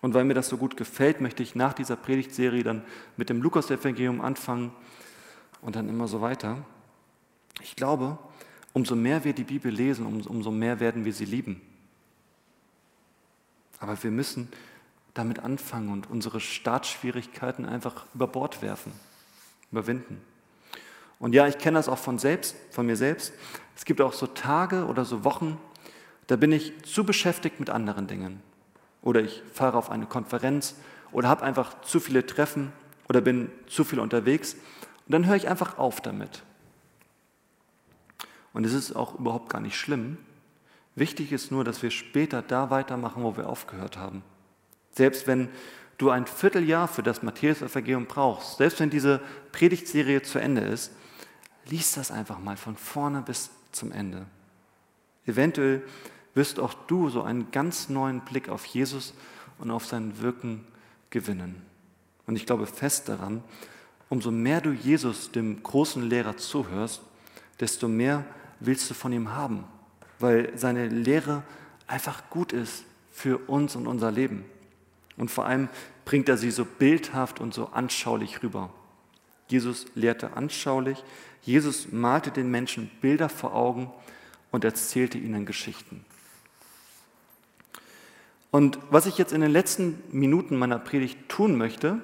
Und 0.03 0.15
weil 0.15 0.25
mir 0.25 0.35
das 0.35 0.49
so 0.49 0.59
gut 0.59 0.77
gefällt, 0.77 1.21
möchte 1.21 1.43
ich 1.43 1.55
nach 1.55 1.73
dieser 1.73 1.97
Predigtserie 1.97 2.63
dann 2.63 2.85
mit 3.17 3.31
dem 3.31 3.43
Lukas-Evangelium 3.43 4.21
anfangen 4.21 4.73
und 5.63 5.77
dann 5.77 5.89
immer 5.89 6.07
so 6.07 6.21
weiter. 6.21 6.65
Ich 7.63 7.77
glaube, 7.77 8.19
umso 8.73 8.95
mehr 8.95 9.25
wir 9.25 9.33
die 9.33 9.45
Bibel 9.45 9.73
lesen, 9.73 10.05
umso 10.07 10.51
mehr 10.51 10.81
werden 10.81 11.05
wir 11.05 11.13
sie 11.13 11.25
lieben. 11.25 11.61
Aber 13.79 14.03
wir 14.03 14.11
müssen 14.11 14.49
damit 15.15 15.39
anfangen 15.39 15.91
und 15.91 16.11
unsere 16.11 16.41
Startschwierigkeiten 16.41 17.65
einfach 17.65 18.05
über 18.15 18.27
Bord 18.27 18.61
werfen, 18.63 18.93
überwinden. 19.73 20.21
Und 21.19 21.35
ja, 21.35 21.47
ich 21.47 21.59
kenne 21.59 21.79
das 21.79 21.89
auch 21.89 21.99
von 21.99 22.19
selbst, 22.19 22.57
von 22.71 22.87
mir 22.87 22.97
selbst. 22.97 23.33
Es 23.75 23.85
gibt 23.85 24.01
auch 24.01 24.13
so 24.13 24.27
Tage 24.27 24.87
oder 24.87 25.05
so 25.05 25.25
Wochen, 25.25 25.59
da 26.27 26.37
bin 26.37 26.53
ich 26.53 26.73
zu 26.85 27.05
beschäftigt 27.05 27.61
mit 27.61 27.71
anderen 27.71 28.07
Dingen. 28.07 28.43
Oder 29.03 29.21
ich 29.23 29.43
fahre 29.53 29.79
auf 29.79 29.91
eine 29.91 30.07
Konferenz 30.07 30.75
oder 31.13 31.29
habe 31.29 31.43
einfach 31.43 31.81
zu 31.83 32.01
viele 32.01 32.27
Treffen 32.27 32.73
oder 33.09 33.21
bin 33.21 33.51
zu 33.67 33.85
viel 33.85 34.01
unterwegs. 34.01 34.55
Und 34.55 35.13
dann 35.13 35.27
höre 35.27 35.37
ich 35.37 35.49
einfach 35.49 35.79
auf 35.79 36.01
damit. 36.01 36.43
Und 38.53 38.65
es 38.65 38.73
ist 38.73 38.97
auch 38.97 39.19
überhaupt 39.19 39.51
gar 39.51 39.61
nicht 39.61 39.79
schlimm. 39.79 40.19
Wichtig 40.95 41.31
ist 41.31 41.53
nur, 41.53 41.63
dass 41.63 41.83
wir 41.83 41.91
später 41.91 42.43
da 42.43 42.71
weitermachen, 42.71 43.23
wo 43.23 43.37
wir 43.37 43.49
aufgehört 43.49 43.99
haben. 43.99 44.23
Selbst 44.93 45.27
wenn 45.27 45.51
du 45.99 46.11
ein 46.11 46.27
Vierteljahr 46.27 46.89
für 46.89 47.03
das 47.03 47.23
Matthäus-Evangelium 47.23 48.07
brauchst, 48.07 48.57
selbst 48.57 48.81
wenn 48.81 48.91
diese 48.91 49.21
Predigtserie 49.53 50.23
zu 50.23 50.39
Ende 50.39 50.63
ist, 50.63 50.93
lies 51.69 51.93
das 51.93 52.11
einfach 52.11 52.39
mal 52.39 52.57
von 52.57 52.77
vorne 52.77 53.23
bis 53.23 53.51
zum 53.73 53.93
Ende. 53.93 54.27
Eventuell 55.27 55.83
wirst 56.35 56.61
auch 56.61 56.75
du 56.87 57.09
so 57.09 57.23
einen 57.23 57.51
ganz 57.51 57.89
neuen 57.89 58.21
Blick 58.21 58.49
auf 58.49 58.65
Jesus 58.67 59.15
und 59.59 59.71
auf 59.71 59.87
sein 59.87 60.21
Wirken 60.21 60.65
gewinnen. 61.11 61.63
Und 62.27 62.37
ich 62.37 62.47
glaube 62.47 62.67
fest 62.67 63.09
daran, 63.09 63.43
umso 64.09 64.31
mehr 64.31 64.61
du 64.61 64.71
Jesus, 64.71 65.33
dem 65.33 65.63
großen 65.63 66.09
Lehrer, 66.09 66.37
zuhörst, 66.37 67.01
desto 67.59 67.89
mehr 67.89 68.25
willst 68.61 68.89
du 68.91 68.95
von 68.95 69.13
ihm 69.13 69.33
haben, 69.33 69.65
weil 70.19 70.53
seine 70.57 70.89
Lehre 70.89 71.43
einfach 71.87 72.29
gut 72.31 72.53
ist 72.53 72.85
für 73.13 73.39
uns 73.49 73.77
und 73.77 73.87
unser 73.87 74.11
Leben. 74.11 74.45
Und 75.17 75.31
vor 75.31 75.47
allem 75.47 75.69
bringt 76.05 76.29
er 76.29 76.37
sie 76.37 76.51
so 76.51 76.65
bildhaft 76.65 77.41
und 77.41 77.55
so 77.55 77.69
anschaulich 77.69 78.43
rüber. 78.43 78.71
Jesus 79.49 79.87
lehrte 79.95 80.37
anschaulich, 80.37 81.03
Jesus 81.47 81.93
malte 81.93 82.33
den 82.33 82.51
Menschen 82.51 82.91
Bilder 83.01 83.29
vor 83.29 83.55
Augen 83.55 83.91
und 84.51 84.65
erzählte 84.65 85.17
ihnen 85.17 85.47
Geschichten. 85.47 86.05
Und 88.51 88.79
was 88.91 89.07
ich 89.07 89.17
jetzt 89.17 89.33
in 89.33 89.41
den 89.43 89.53
letzten 89.53 90.03
Minuten 90.11 90.57
meiner 90.57 90.81
Predigt 90.81 91.29
tun 91.29 91.57
möchte, 91.57 92.01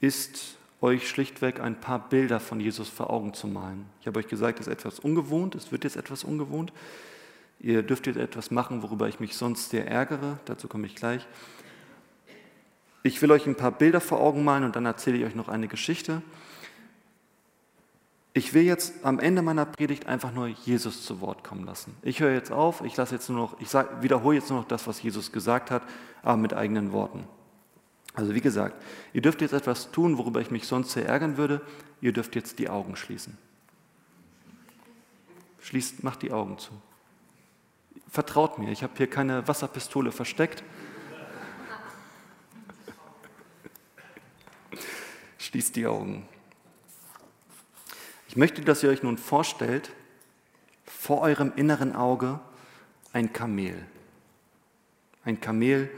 ist 0.00 0.56
euch 0.80 1.08
schlichtweg 1.08 1.58
ein 1.58 1.80
paar 1.80 2.08
Bilder 2.08 2.38
von 2.38 2.60
Jesus 2.60 2.88
vor 2.88 3.10
Augen 3.10 3.34
zu 3.34 3.48
malen. 3.48 3.86
Ich 4.00 4.06
habe 4.06 4.20
euch 4.20 4.28
gesagt, 4.28 4.60
es 4.60 4.68
ist 4.68 4.72
etwas 4.72 5.00
ungewohnt, 5.00 5.56
es 5.56 5.72
wird 5.72 5.82
jetzt 5.82 5.96
etwas 5.96 6.22
ungewohnt. 6.22 6.72
Ihr 7.58 7.82
dürft 7.82 8.06
jetzt 8.06 8.18
etwas 8.18 8.52
machen, 8.52 8.82
worüber 8.82 9.08
ich 9.08 9.18
mich 9.18 9.34
sonst 9.34 9.70
sehr 9.70 9.88
ärgere, 9.88 10.38
dazu 10.44 10.68
komme 10.68 10.86
ich 10.86 10.94
gleich. 10.94 11.26
Ich 13.02 13.20
will 13.22 13.32
euch 13.32 13.46
ein 13.46 13.56
paar 13.56 13.72
Bilder 13.72 14.00
vor 14.00 14.20
Augen 14.20 14.44
malen 14.44 14.64
und 14.64 14.76
dann 14.76 14.86
erzähle 14.86 15.16
ich 15.16 15.24
euch 15.24 15.34
noch 15.34 15.48
eine 15.48 15.66
Geschichte. 15.66 16.22
Ich 18.36 18.52
will 18.52 18.64
jetzt 18.64 18.92
am 19.02 19.18
Ende 19.18 19.40
meiner 19.40 19.64
Predigt 19.64 20.04
einfach 20.04 20.30
nur 20.30 20.46
Jesus 20.46 21.06
zu 21.06 21.22
Wort 21.22 21.42
kommen 21.42 21.64
lassen. 21.64 21.96
Ich 22.02 22.20
höre 22.20 22.34
jetzt 22.34 22.52
auf, 22.52 22.82
ich 22.84 22.94
lasse 22.94 23.14
jetzt 23.14 23.30
nur 23.30 23.38
noch, 23.38 23.58
ich 23.62 23.70
sag, 23.70 24.02
wiederhole 24.02 24.36
jetzt 24.36 24.50
nur 24.50 24.58
noch 24.58 24.68
das, 24.68 24.86
was 24.86 25.02
Jesus 25.02 25.32
gesagt 25.32 25.70
hat, 25.70 25.82
aber 26.22 26.36
mit 26.36 26.52
eigenen 26.52 26.92
Worten. 26.92 27.26
Also 28.12 28.34
wie 28.34 28.42
gesagt, 28.42 28.74
ihr 29.14 29.22
dürft 29.22 29.40
jetzt 29.40 29.54
etwas 29.54 29.90
tun, 29.90 30.18
worüber 30.18 30.42
ich 30.42 30.50
mich 30.50 30.66
sonst 30.66 30.92
sehr 30.92 31.08
ärgern 31.08 31.38
würde. 31.38 31.62
Ihr 32.02 32.12
dürft 32.12 32.36
jetzt 32.36 32.58
die 32.58 32.68
Augen 32.68 32.94
schließen. 32.94 33.38
Schließt, 35.62 36.04
macht 36.04 36.20
die 36.20 36.30
Augen 36.30 36.58
zu. 36.58 36.72
Vertraut 38.06 38.58
mir, 38.58 38.70
ich 38.70 38.82
habe 38.82 38.92
hier 38.98 39.08
keine 39.08 39.48
Wasserpistole 39.48 40.12
versteckt. 40.12 40.62
Schließt 45.38 45.74
die 45.74 45.86
Augen. 45.86 46.28
Ich 48.36 48.38
möchte, 48.38 48.60
dass 48.60 48.82
ihr 48.82 48.90
euch 48.90 49.02
nun 49.02 49.16
vorstellt, 49.16 49.92
vor 50.84 51.22
eurem 51.22 51.54
inneren 51.56 51.96
Auge 51.96 52.38
ein 53.14 53.32
Kamel. 53.32 53.82
Ein 55.24 55.40
Kamel, 55.40 55.88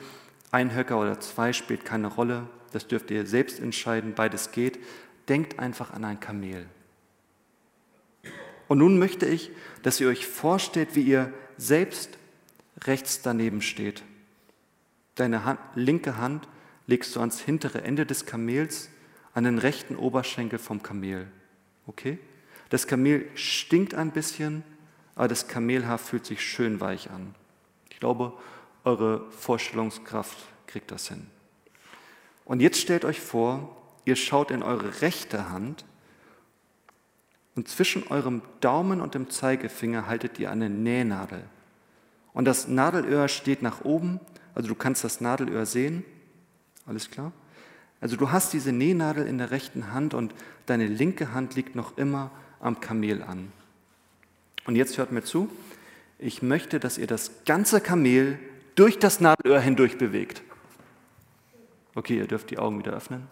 ein 0.52 0.72
Höcker 0.72 1.00
oder 1.00 1.18
zwei 1.18 1.52
spielt 1.52 1.84
keine 1.84 2.06
Rolle, 2.06 2.46
das 2.70 2.86
dürft 2.86 3.10
ihr 3.10 3.26
selbst 3.26 3.58
entscheiden, 3.58 4.14
beides 4.14 4.52
geht. 4.52 4.78
Denkt 5.28 5.58
einfach 5.58 5.92
an 5.92 6.04
ein 6.04 6.20
Kamel. 6.20 6.66
Und 8.68 8.78
nun 8.78 9.00
möchte 9.00 9.26
ich, 9.26 9.50
dass 9.82 10.00
ihr 10.00 10.06
euch 10.06 10.24
vorstellt, 10.24 10.94
wie 10.94 11.02
ihr 11.02 11.32
selbst 11.56 12.18
rechts 12.84 13.20
daneben 13.20 13.62
steht. 13.62 14.04
Deine 15.16 15.44
Hand, 15.44 15.58
linke 15.74 16.18
Hand 16.18 16.46
legst 16.86 17.16
du 17.16 17.18
ans 17.18 17.40
hintere 17.40 17.82
Ende 17.82 18.06
des 18.06 18.26
Kamels, 18.26 18.90
an 19.34 19.42
den 19.42 19.58
rechten 19.58 19.96
Oberschenkel 19.96 20.60
vom 20.60 20.84
Kamel. 20.84 21.26
Okay? 21.88 22.20
Das 22.70 22.86
Kamel 22.86 23.26
stinkt 23.34 23.94
ein 23.94 24.10
bisschen, 24.10 24.62
aber 25.14 25.28
das 25.28 25.48
Kamelhaar 25.48 25.98
fühlt 25.98 26.26
sich 26.26 26.40
schön 26.42 26.80
weich 26.80 27.10
an. 27.10 27.34
Ich 27.90 27.98
glaube, 27.98 28.32
eure 28.84 29.30
Vorstellungskraft 29.30 30.38
kriegt 30.66 30.90
das 30.90 31.08
hin. 31.08 31.26
Und 32.44 32.60
jetzt 32.60 32.80
stellt 32.80 33.04
euch 33.04 33.20
vor, 33.20 33.76
ihr 34.04 34.16
schaut 34.16 34.50
in 34.50 34.62
eure 34.62 35.02
rechte 35.02 35.50
Hand 35.50 35.84
und 37.54 37.68
zwischen 37.68 38.06
eurem 38.06 38.42
Daumen 38.60 39.00
und 39.00 39.14
dem 39.14 39.30
Zeigefinger 39.30 40.06
haltet 40.06 40.38
ihr 40.38 40.50
eine 40.50 40.70
Nähnadel. 40.70 41.42
Und 42.32 42.44
das 42.44 42.68
Nadelöhr 42.68 43.28
steht 43.28 43.62
nach 43.62 43.84
oben, 43.84 44.20
also 44.54 44.68
du 44.68 44.74
kannst 44.74 45.02
das 45.02 45.20
Nadelöhr 45.20 45.66
sehen. 45.66 46.04
Alles 46.86 47.10
klar? 47.10 47.32
Also 48.00 48.16
du 48.16 48.30
hast 48.30 48.52
diese 48.52 48.72
Nähnadel 48.72 49.26
in 49.26 49.38
der 49.38 49.50
rechten 49.50 49.92
Hand 49.92 50.14
und 50.14 50.34
deine 50.66 50.86
linke 50.86 51.32
Hand 51.32 51.56
liegt 51.56 51.74
noch 51.74 51.98
immer 51.98 52.30
am 52.60 52.80
Kamel 52.80 53.22
an. 53.22 53.52
Und 54.66 54.76
jetzt 54.76 54.98
hört 54.98 55.12
mir 55.12 55.22
zu, 55.22 55.48
ich 56.18 56.42
möchte, 56.42 56.80
dass 56.80 56.98
ihr 56.98 57.06
das 57.06 57.44
ganze 57.44 57.80
Kamel 57.80 58.38
durch 58.74 58.98
das 58.98 59.20
Nadelöhr 59.20 59.60
hindurch 59.60 59.98
bewegt. 59.98 60.42
Okay, 61.94 62.16
ihr 62.18 62.26
dürft 62.26 62.50
die 62.50 62.58
Augen 62.58 62.78
wieder 62.78 62.92
öffnen. 62.92 63.26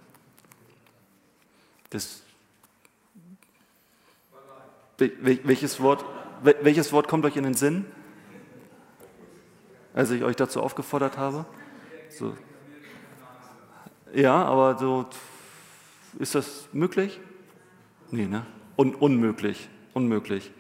Das, 1.91 2.23
welches 4.99 5.81
Wort? 5.81 6.05
Welches 6.43 6.93
Wort 6.93 7.09
kommt 7.09 7.25
euch 7.25 7.37
in 7.37 7.45
den 7.45 7.55
Sinn? 7.55 7.87
Als 9.95 10.11
ich 10.11 10.23
euch 10.23 10.37
dazu 10.37 10.61
aufgefordert 10.63 11.17
habe? 11.17 11.47
So. 12.11 12.37
Ja, 14.15 14.45
aber 14.45 14.79
so, 14.79 15.07
ist 16.19 16.35
das 16.35 16.69
möglich? 16.73 17.21
Nee, 18.11 18.27
ne? 18.27 18.47
Un 18.77 18.95
unmöglich, 18.95 19.69
unmöglich. 19.95 20.53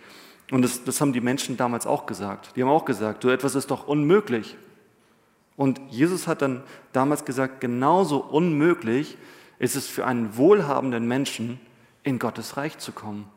Und 0.50 0.62
das, 0.62 0.84
das 0.84 1.00
haben 1.00 1.12
die 1.12 1.20
Menschen 1.20 1.56
damals 1.56 1.86
auch 1.86 2.06
gesagt. 2.06 2.56
Die 2.56 2.62
haben 2.62 2.70
auch 2.70 2.84
gesagt, 2.84 3.24
du, 3.24 3.28
etwas 3.28 3.54
ist 3.54 3.70
doch 3.70 3.86
unmöglich. 3.86 4.56
Und 5.56 5.80
Jesus 5.88 6.26
hat 6.26 6.42
dann 6.42 6.62
damals 6.92 7.24
gesagt, 7.24 7.60
genauso 7.60 8.18
unmöglich 8.18 9.16
ist 9.58 9.74
es 9.74 9.86
für 9.86 10.06
einen 10.06 10.36
wohlhabenden 10.36 11.08
Menschen, 11.08 11.60
in 12.02 12.20
Gottes 12.20 12.56
Reich 12.56 12.78
zu 12.78 12.92
kommen. 12.92 13.28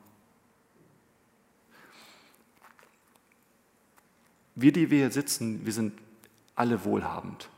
Wir, 4.54 4.72
die 4.72 4.92
wir 4.92 5.00
hier 5.00 5.12
sitzen, 5.12 5.66
wir 5.66 5.74
sind 5.74 5.94
alle 6.54 6.84
wohlhabend. 6.84 7.50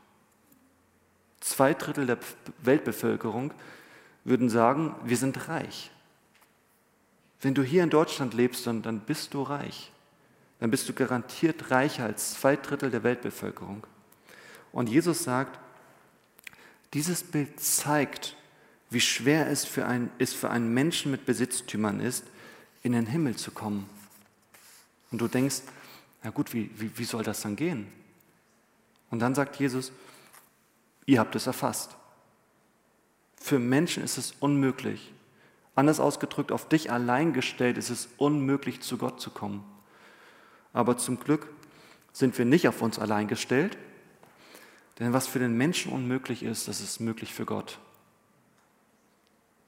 Zwei 1.40 1.74
Drittel 1.74 2.06
der 2.06 2.18
Weltbevölkerung 2.62 3.52
würden 4.24 4.48
sagen, 4.48 4.94
wir 5.04 5.16
sind 5.16 5.48
reich. 5.48 5.90
Wenn 7.42 7.54
du 7.54 7.62
hier 7.62 7.82
in 7.82 7.90
Deutschland 7.90 8.34
lebst, 8.34 8.66
dann, 8.66 8.82
dann 8.82 9.00
bist 9.00 9.34
du 9.34 9.42
reich. 9.42 9.90
Dann 10.60 10.70
bist 10.70 10.88
du 10.88 10.92
garantiert 10.92 11.72
reicher 11.72 12.04
als 12.04 12.34
zwei 12.34 12.54
Drittel 12.54 12.90
der 12.90 13.02
Weltbevölkerung. 13.02 13.84
Und 14.70 14.88
Jesus 14.88 15.24
sagt, 15.24 15.58
dieses 16.94 17.24
Bild 17.24 17.58
zeigt, 17.58 18.36
wie 18.90 19.00
schwer 19.00 19.48
es 19.48 19.64
für, 19.64 19.86
ein, 19.86 20.10
es 20.18 20.32
für 20.32 20.50
einen 20.50 20.72
Menschen 20.72 21.10
mit 21.10 21.26
Besitztümern 21.26 21.98
ist, 21.98 22.24
in 22.82 22.92
den 22.92 23.06
Himmel 23.06 23.34
zu 23.36 23.50
kommen. 23.50 23.88
Und 25.10 25.20
du 25.20 25.26
denkst, 25.26 25.62
na 26.22 26.30
gut, 26.30 26.54
wie, 26.54 26.70
wie, 26.76 26.96
wie 26.96 27.04
soll 27.04 27.24
das 27.24 27.40
dann 27.40 27.56
gehen? 27.56 27.88
Und 29.10 29.18
dann 29.18 29.34
sagt 29.34 29.56
Jesus, 29.56 29.90
ihr 31.06 31.18
habt 31.18 31.34
es 31.34 31.46
erfasst. 31.48 31.96
Für 33.36 33.58
Menschen 33.58 34.04
ist 34.04 34.16
es 34.16 34.34
unmöglich. 34.38 35.12
Anders 35.74 36.00
ausgedrückt, 36.00 36.52
auf 36.52 36.68
dich 36.68 36.90
allein 36.90 37.32
gestellt 37.32 37.78
ist 37.78 37.90
es 37.90 38.08
unmöglich, 38.18 38.80
zu 38.80 38.98
Gott 38.98 39.20
zu 39.20 39.30
kommen. 39.30 39.64
Aber 40.72 40.98
zum 40.98 41.18
Glück 41.18 41.48
sind 42.12 42.36
wir 42.36 42.44
nicht 42.44 42.68
auf 42.68 42.82
uns 42.82 42.98
allein 42.98 43.28
gestellt, 43.28 43.78
denn 44.98 45.12
was 45.12 45.26
für 45.26 45.38
den 45.38 45.56
Menschen 45.56 45.92
unmöglich 45.92 46.42
ist, 46.42 46.68
das 46.68 46.80
ist 46.80 47.00
möglich 47.00 47.32
für 47.32 47.46
Gott. 47.46 47.78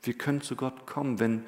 Wir 0.03 0.15
können 0.15 0.43
zu 0.43 0.55
Gott 0.55 0.87
kommen, 0.87 1.19
wenn 1.19 1.45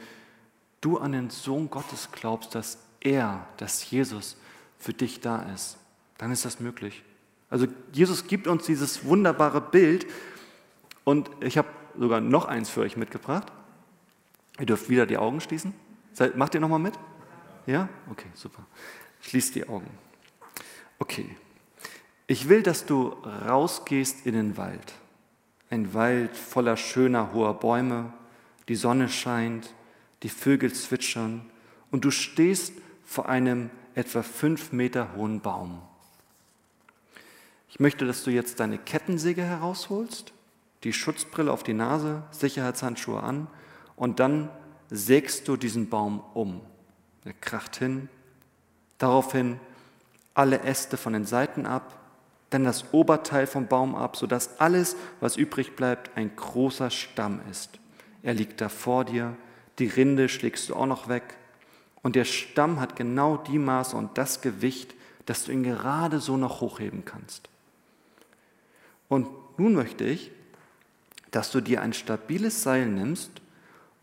du 0.81 0.99
an 0.99 1.13
den 1.13 1.29
Sohn 1.29 1.69
Gottes 1.69 2.09
glaubst, 2.13 2.55
dass 2.55 2.79
er, 3.01 3.47
dass 3.59 3.91
Jesus 3.91 4.37
für 4.79 4.95
dich 4.95 5.21
da 5.21 5.43
ist. 5.53 5.77
Dann 6.17 6.33
ist 6.33 6.47
das 6.47 6.61
möglich. 6.61 7.03
Also 7.51 7.67
Jesus 7.93 8.27
gibt 8.27 8.47
uns 8.47 8.65
dieses 8.65 9.05
wunderbare 9.05 9.61
Bild 9.61 10.07
und 11.05 11.31
ich 11.41 11.59
habe 11.59 11.69
sogar 11.99 12.21
noch 12.21 12.47
eins 12.47 12.71
für 12.71 12.81
euch 12.81 12.97
mitgebracht. 12.97 13.53
Ihr 14.59 14.67
dürft 14.67 14.89
wieder 14.89 15.07
die 15.07 15.19
Augen 15.19 15.41
schließen. 15.41 15.75
Macht 16.35 16.55
ihr 16.55 16.61
nochmal 16.61 16.79
mit? 16.79 16.95
Ja? 17.67 17.89
Okay, 18.11 18.29
super. 18.35 18.65
Schließt 19.21 19.55
die 19.55 19.69
Augen. 19.69 19.91
Okay. 20.99 21.37
Ich 22.27 22.49
will, 22.49 22.63
dass 22.63 22.87
du 22.87 23.09
rausgehst 23.47 24.27
in 24.27 24.35
den 24.35 24.57
Wald. 24.57 24.95
Ein 25.71 25.95
Wald 25.95 26.37
voller 26.37 26.77
schöner 26.77 27.33
hoher 27.33 27.55
Bäume, 27.55 28.13
die 28.69 28.77
Sonne 28.77 29.09
scheint, 29.09 29.75
die 30.23 30.29
Vögel 30.29 30.73
zwitschern 30.73 31.45
und 31.91 32.05
du 32.05 32.11
stehst 32.11 32.73
vor 33.05 33.29
einem 33.29 33.71
etwa 33.95 34.23
fünf 34.23 34.73
Meter 34.73 35.15
hohen 35.15 35.41
Baum. 35.41 35.83
Ich 37.69 37.79
möchte, 37.79 38.07
dass 38.07 38.25
du 38.25 38.31
jetzt 38.31 38.59
deine 38.61 38.79
Kettensäge 38.79 39.43
herausholst, 39.43 40.33
die 40.83 40.93
Schutzbrille 40.93 41.53
auf 41.53 41.63
die 41.63 41.75
Nase, 41.75 42.23
Sicherheitshandschuhe 42.31 43.23
an 43.23 43.49
und 43.97 44.21
dann 44.21 44.51
sägst 44.91 45.49
du 45.49 45.57
diesen 45.57 45.89
Baum 45.89 46.23
um. 46.35 46.61
Er 47.25 47.33
kracht 47.33 47.77
hin, 47.77 48.09
daraufhin 48.99 49.59
alle 50.35 50.61
Äste 50.61 50.97
von 50.97 51.15
den 51.15 51.25
Seiten 51.25 51.67
ab, 51.67 51.99
dann 52.51 52.65
das 52.65 52.93
Oberteil 52.93 53.47
vom 53.47 53.67
Baum 53.67 53.97
ab, 53.97 54.17
sodass 54.17 54.61
alles, 54.61 54.97
was 55.21 55.37
übrig 55.37 55.75
bleibt, 55.75 56.17
ein 56.17 56.37
großer 56.37 56.91
Stamm 56.91 57.41
ist. 57.51 57.81
Er 58.23 58.35
liegt 58.35 58.61
da 58.61 58.69
vor 58.69 59.05
dir, 59.05 59.37
die 59.79 59.89
Rinde 59.89 60.29
schlägst 60.29 60.69
du 60.69 60.77
auch 60.77 60.87
noch 60.87 61.09
weg 61.09 61.37
und 62.03 62.15
der 62.15 62.25
Stamm 62.25 62.81
hat 62.81 62.97
genau 62.97 63.37
die 63.37 63.59
Maße 63.59 63.97
und 63.97 64.17
das 64.17 64.41
Gewicht, 64.41 64.95
dass 65.27 65.45
du 65.45 65.53
ihn 65.53 65.65
gerade 65.65 66.21
so 66.21 66.37
noch 66.37 66.61
hochheben 66.61 67.05
kannst. 67.05 67.49
Und 69.09 69.29
nun 69.59 69.75
möchte 69.75 70.05
ich, 70.05 70.31
dass 71.31 71.51
du 71.51 71.61
dir 71.61 71.83
ein 71.83 71.93
stabiles 71.93 72.63
Seil 72.63 72.87
nimmst 72.87 73.43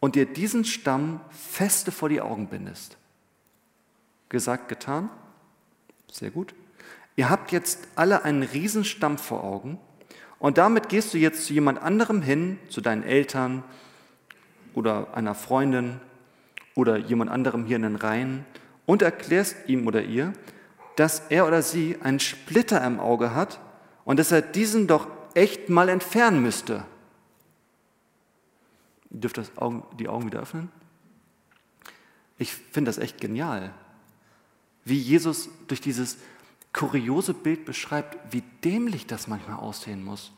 und 0.03 0.15
dir 0.15 0.25
diesen 0.25 0.65
Stamm 0.65 1.21
feste 1.29 1.89
vor 1.89 2.09
die 2.09 2.19
Augen 2.19 2.47
bindest. 2.47 2.97
Gesagt, 4.27 4.67
getan? 4.67 5.09
Sehr 6.11 6.29
gut. 6.29 6.53
Ihr 7.15 7.29
habt 7.29 7.53
jetzt 7.53 7.87
alle 7.95 8.25
einen 8.25 8.43
Riesenstamm 8.43 9.17
vor 9.17 9.45
Augen 9.45 9.79
und 10.39 10.57
damit 10.57 10.89
gehst 10.89 11.13
du 11.13 11.17
jetzt 11.17 11.45
zu 11.45 11.53
jemand 11.53 11.81
anderem 11.81 12.21
hin, 12.21 12.59
zu 12.67 12.81
deinen 12.81 13.03
Eltern 13.03 13.63
oder 14.73 15.15
einer 15.15 15.35
Freundin 15.35 16.01
oder 16.75 16.97
jemand 16.97 17.31
anderem 17.31 17.65
hier 17.65 17.77
in 17.77 17.83
den 17.83 17.95
Reihen 17.95 18.43
und 18.85 19.03
erklärst 19.03 19.55
ihm 19.67 19.87
oder 19.87 20.03
ihr, 20.03 20.33
dass 20.97 21.27
er 21.29 21.47
oder 21.47 21.61
sie 21.61 21.95
einen 22.01 22.19
Splitter 22.19 22.83
im 22.83 22.99
Auge 22.99 23.33
hat 23.33 23.61
und 24.03 24.19
dass 24.19 24.33
er 24.33 24.41
diesen 24.41 24.85
doch 24.85 25.07
echt 25.33 25.69
mal 25.69 25.87
entfernen 25.87 26.41
müsste. 26.41 26.83
Ihr 29.13 29.19
dürft 29.19 29.37
das 29.37 29.57
Augen, 29.57 29.83
die 29.97 30.07
Augen 30.07 30.25
wieder 30.25 30.41
öffnen. 30.41 30.69
Ich 32.37 32.53
finde 32.53 32.89
das 32.89 32.97
echt 32.97 33.21
genial, 33.21 33.73
wie 34.85 34.97
Jesus 34.97 35.49
durch 35.67 35.81
dieses 35.81 36.17
kuriose 36.73 37.33
Bild 37.33 37.65
beschreibt, 37.65 38.33
wie 38.33 38.43
dämlich 38.63 39.05
das 39.05 39.27
manchmal 39.27 39.57
aussehen 39.57 40.03
muss. 40.03 40.31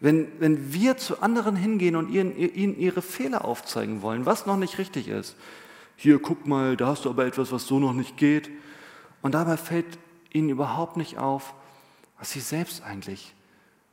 Wenn, 0.00 0.28
wenn 0.40 0.72
wir 0.72 0.96
zu 0.96 1.22
anderen 1.22 1.56
hingehen 1.56 1.96
und 1.96 2.10
ihnen, 2.10 2.36
ihnen 2.36 2.78
ihre 2.78 3.02
Fehler 3.02 3.44
aufzeigen 3.44 4.02
wollen, 4.02 4.26
was 4.26 4.46
noch 4.46 4.56
nicht 4.56 4.78
richtig 4.78 5.08
ist. 5.08 5.36
Hier, 5.96 6.20
guck 6.20 6.46
mal, 6.46 6.76
da 6.76 6.88
hast 6.88 7.04
du 7.04 7.10
aber 7.10 7.26
etwas, 7.26 7.50
was 7.50 7.66
so 7.66 7.80
noch 7.80 7.92
nicht 7.92 8.16
geht. 8.16 8.50
Und 9.22 9.34
dabei 9.34 9.56
fällt 9.56 9.98
ihnen 10.32 10.50
überhaupt 10.50 10.96
nicht 10.96 11.18
auf, 11.18 11.54
was 12.18 12.30
sie 12.30 12.40
selbst 12.40 12.82
eigentlich 12.82 13.34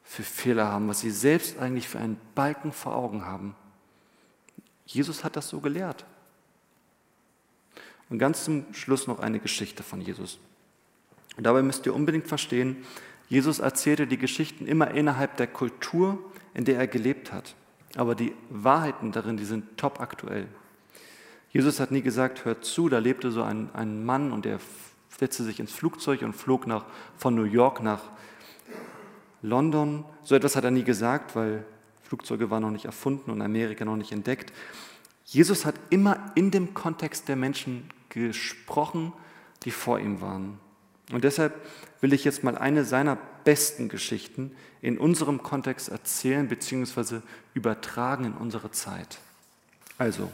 für 0.03 0.21
Fehler 0.21 0.67
haben, 0.67 0.87
was 0.87 0.99
sie 0.99 1.09
selbst 1.09 1.57
eigentlich 1.57 1.87
für 1.87 1.99
einen 1.99 2.19
Balken 2.35 2.71
vor 2.71 2.95
Augen 2.95 3.25
haben. 3.25 3.55
Jesus 4.85 5.23
hat 5.23 5.35
das 5.35 5.49
so 5.49 5.59
gelehrt. 5.59 6.05
Und 8.09 8.19
ganz 8.19 8.45
zum 8.45 8.71
Schluss 8.73 9.07
noch 9.07 9.19
eine 9.19 9.39
Geschichte 9.39 9.83
von 9.83 10.01
Jesus. 10.01 10.39
Und 11.37 11.45
dabei 11.45 11.63
müsst 11.63 11.85
ihr 11.85 11.95
unbedingt 11.95 12.27
verstehen, 12.27 12.77
Jesus 13.27 13.59
erzählte 13.59 14.05
die 14.05 14.17
Geschichten 14.17 14.67
immer 14.67 14.91
innerhalb 14.91 15.37
der 15.37 15.47
Kultur, 15.47 16.19
in 16.53 16.65
der 16.65 16.77
er 16.77 16.87
gelebt 16.87 17.31
hat. 17.31 17.55
Aber 17.95 18.13
die 18.13 18.33
Wahrheiten 18.49 19.11
darin, 19.11 19.37
die 19.37 19.45
sind 19.45 19.77
top 19.77 19.99
aktuell. 19.99 20.47
Jesus 21.51 21.79
hat 21.79 21.91
nie 21.91 22.01
gesagt, 22.01 22.45
hört 22.45 22.65
zu, 22.65 22.89
da 22.89 22.99
lebte 22.99 23.31
so 23.31 23.41
ein, 23.41 23.69
ein 23.73 24.05
Mann 24.05 24.31
und 24.31 24.45
der 24.45 24.59
setzte 25.17 25.43
sich 25.43 25.59
ins 25.59 25.71
Flugzeug 25.71 26.21
und 26.21 26.33
flog 26.33 26.67
nach, 26.67 26.85
von 27.17 27.33
New 27.33 27.45
York 27.45 27.81
nach 27.81 28.01
London. 29.41 30.03
So 30.23 30.35
etwas 30.35 30.55
hat 30.55 30.65
er 30.65 30.71
nie 30.71 30.83
gesagt, 30.83 31.35
weil 31.35 31.65
Flugzeuge 32.07 32.49
waren 32.49 32.61
noch 32.61 32.71
nicht 32.71 32.85
erfunden 32.85 33.31
und 33.31 33.41
Amerika 33.41 33.83
noch 33.83 33.95
nicht 33.95 34.11
entdeckt. 34.11 34.53
Jesus 35.25 35.65
hat 35.65 35.75
immer 35.89 36.31
in 36.35 36.51
dem 36.51 36.73
Kontext 36.73 37.27
der 37.27 37.35
Menschen 37.35 37.89
gesprochen, 38.09 39.11
die 39.63 39.71
vor 39.71 39.99
ihm 39.99 40.21
waren. 40.21 40.59
Und 41.11 41.23
deshalb 41.23 41.53
will 42.01 42.13
ich 42.13 42.23
jetzt 42.23 42.43
mal 42.43 42.57
eine 42.57 42.85
seiner 42.85 43.17
besten 43.43 43.89
Geschichten 43.89 44.51
in 44.81 44.97
unserem 44.97 45.41
Kontext 45.41 45.89
erzählen 45.89 46.47
bzw. 46.47 47.21
übertragen 47.53 48.25
in 48.25 48.33
unsere 48.33 48.71
Zeit. 48.71 49.19
Also, 49.97 50.31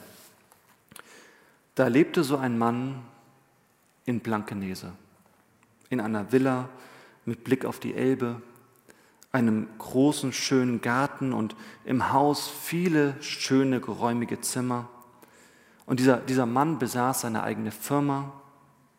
da 1.75 1.87
lebte 1.87 2.23
so 2.23 2.37
ein 2.37 2.57
Mann 2.57 3.01
in 4.05 4.19
Blankenese, 4.19 4.91
in 5.89 6.01
einer 6.01 6.31
Villa 6.31 6.69
mit 7.25 7.43
Blick 7.43 7.65
auf 7.65 7.79
die 7.79 7.93
Elbe, 7.93 8.41
einem 9.31 9.67
großen, 9.77 10.33
schönen 10.33 10.81
Garten 10.81 11.33
und 11.33 11.55
im 11.85 12.11
Haus 12.11 12.49
viele 12.49 13.15
schöne, 13.21 13.79
geräumige 13.79 14.41
Zimmer. 14.41 14.89
Und 15.85 15.99
dieser, 15.99 16.17
dieser 16.17 16.45
Mann 16.45 16.79
besaß 16.79 17.21
seine 17.21 17.43
eigene 17.43 17.71
Firma. 17.71 18.33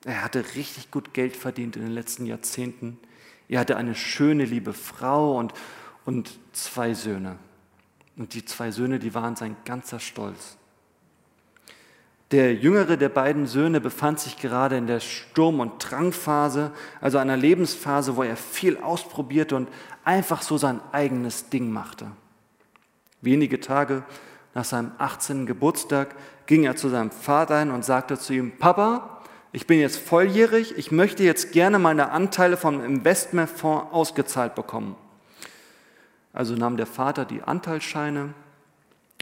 Er 0.05 0.25
hatte 0.25 0.45
richtig 0.55 0.91
gut 0.91 1.15
Geld 1.15 1.37
verdient 1.37 1.77
in 1.77 1.83
den 1.83 1.93
letzten 1.93 2.27
Jahrzehnten. 2.27 2.99
Er 3.49 3.61
hatte 3.61 3.77
eine 3.77 3.95
schöne, 3.95 4.45
liebe 4.45 4.73
Frau 4.73 5.39
und, 5.39 5.53
und 6.05 6.39
zwei 6.53 6.95
Söhne. 6.95 7.39
Und 8.17 8.35
die 8.35 8.45
zwei 8.45 8.71
Söhne, 8.71 8.99
die 8.99 9.15
waren 9.15 9.37
sein 9.37 9.57
ganzer 9.65 10.01
Stolz. 10.01 10.57
Der 12.33 12.55
jüngere 12.55 12.97
der 12.97 13.11
beiden 13.11 13.47
Söhne 13.47 13.79
befand 13.79 14.19
sich 14.19 14.39
gerade 14.39 14.79
in 14.79 14.87
der 14.87 15.01
Sturm- 15.01 15.61
und 15.61 15.79
Drangphase, 15.79 16.73
also 17.01 17.19
einer 17.19 17.37
Lebensphase, 17.37 18.17
wo 18.17 18.23
er 18.23 18.37
viel 18.37 18.79
ausprobierte 18.79 19.55
und 19.55 19.69
einfach 20.03 20.41
so 20.41 20.57
sein 20.57 20.81
eigenes 20.93 21.51
Ding 21.51 21.71
machte. 21.71 22.07
Wenige 23.21 23.61
Tage 23.61 24.03
nach 24.55 24.65
seinem 24.65 24.93
18. 24.97 25.45
Geburtstag 25.45 26.15
ging 26.47 26.65
er 26.65 26.75
zu 26.75 26.89
seinem 26.89 27.11
Vater 27.11 27.59
hin 27.59 27.71
und 27.71 27.85
sagte 27.85 28.19
zu 28.19 28.33
ihm, 28.33 28.57
Papa, 28.59 29.21
ich 29.53 29.67
bin 29.67 29.79
jetzt 29.79 29.99
volljährig, 29.99 30.79
ich 30.79 30.91
möchte 30.91 31.25
jetzt 31.25 31.53
gerne 31.53 31.79
meine 31.79 32.13
Anteile 32.13 32.57
vom 32.57 32.83
Investmentfonds 32.83 33.93
ausgezahlt 33.93 34.55
bekommen. 34.55 34.97
Also 36.33 36.55
nahm 36.55 36.79
der 36.79 36.87
Vater 36.87 37.27
die 37.27 37.43
Anteilsscheine 37.43 38.33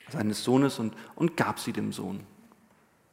seines 0.08 0.44
Sohnes 0.44 0.78
und, 0.78 0.94
und 1.16 1.36
gab 1.36 1.58
sie 1.58 1.72
dem 1.72 1.92
Sohn. 1.92 2.20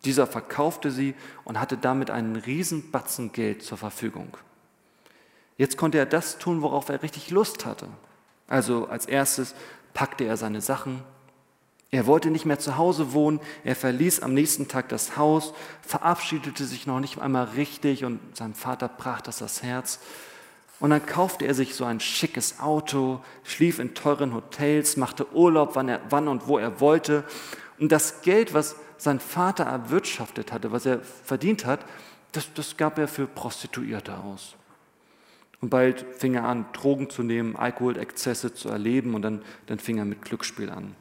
Dieser 0.05 0.27
verkaufte 0.27 0.91
sie 0.91 1.15
und 1.43 1.59
hatte 1.59 1.77
damit 1.77 2.11
einen 2.11 2.35
riesen 2.35 2.91
Batzen 2.91 3.31
Geld 3.31 3.63
zur 3.63 3.77
Verfügung. 3.77 4.37
Jetzt 5.57 5.77
konnte 5.77 5.97
er 5.97 6.05
das 6.05 6.37
tun, 6.37 6.61
worauf 6.61 6.89
er 6.89 7.01
richtig 7.01 7.31
Lust 7.31 7.65
hatte. 7.65 7.87
Also 8.47 8.87
als 8.87 9.05
erstes 9.05 9.55
packte 9.93 10.23
er 10.23 10.37
seine 10.37 10.61
Sachen, 10.61 11.03
er 11.89 12.05
wollte 12.05 12.29
nicht 12.29 12.45
mehr 12.45 12.59
zu 12.59 12.77
Hause 12.77 13.13
wohnen, 13.13 13.39
er 13.63 13.75
verließ 13.75 14.19
am 14.19 14.33
nächsten 14.33 14.67
Tag 14.67 14.89
das 14.89 15.15
Haus, 15.15 15.53
verabschiedete 15.81 16.65
sich 16.65 16.85
noch 16.85 16.99
nicht 16.99 17.19
einmal 17.19 17.45
richtig 17.45 18.03
und 18.03 18.19
seinem 18.35 18.55
Vater 18.55 18.89
brach 18.89 19.21
das 19.21 19.37
das 19.37 19.63
Herz. 19.63 19.99
Und 20.79 20.89
dann 20.89 21.05
kaufte 21.05 21.45
er 21.45 21.53
sich 21.53 21.75
so 21.75 21.85
ein 21.85 21.99
schickes 21.99 22.59
Auto, 22.59 23.21
schlief 23.43 23.79
in 23.79 23.95
teuren 23.95 24.33
Hotels, 24.33 24.97
machte 24.97 25.33
Urlaub, 25.33 25.75
wann, 25.75 25.89
er, 25.89 26.01
wann 26.09 26.27
und 26.27 26.47
wo 26.47 26.57
er 26.57 26.81
wollte. 26.81 27.23
Und 27.79 27.91
das 27.91 28.21
Geld, 28.21 28.53
was 28.53 28.75
sein 28.97 29.19
Vater 29.19 29.65
erwirtschaftet 29.65 30.51
hatte, 30.51 30.71
was 30.71 30.85
er 30.85 30.99
verdient 30.99 31.65
hat, 31.65 31.85
das, 32.31 32.53
das 32.53 32.77
gab 32.77 32.97
er 32.97 33.07
für 33.07 33.27
Prostituierte 33.27 34.17
aus. 34.17 34.55
Und 35.59 35.69
bald 35.69 36.05
fing 36.17 36.35
er 36.35 36.43
an, 36.43 36.65
Drogen 36.73 37.09
zu 37.09 37.23
nehmen, 37.23 37.55
Alkoholexzesse 37.55 38.53
zu 38.53 38.69
erleben 38.69 39.15
und 39.15 39.23
dann, 39.23 39.41
dann 39.65 39.79
fing 39.79 39.97
er 39.97 40.05
mit 40.05 40.21
Glücksspiel 40.21 40.69
an. 40.69 40.95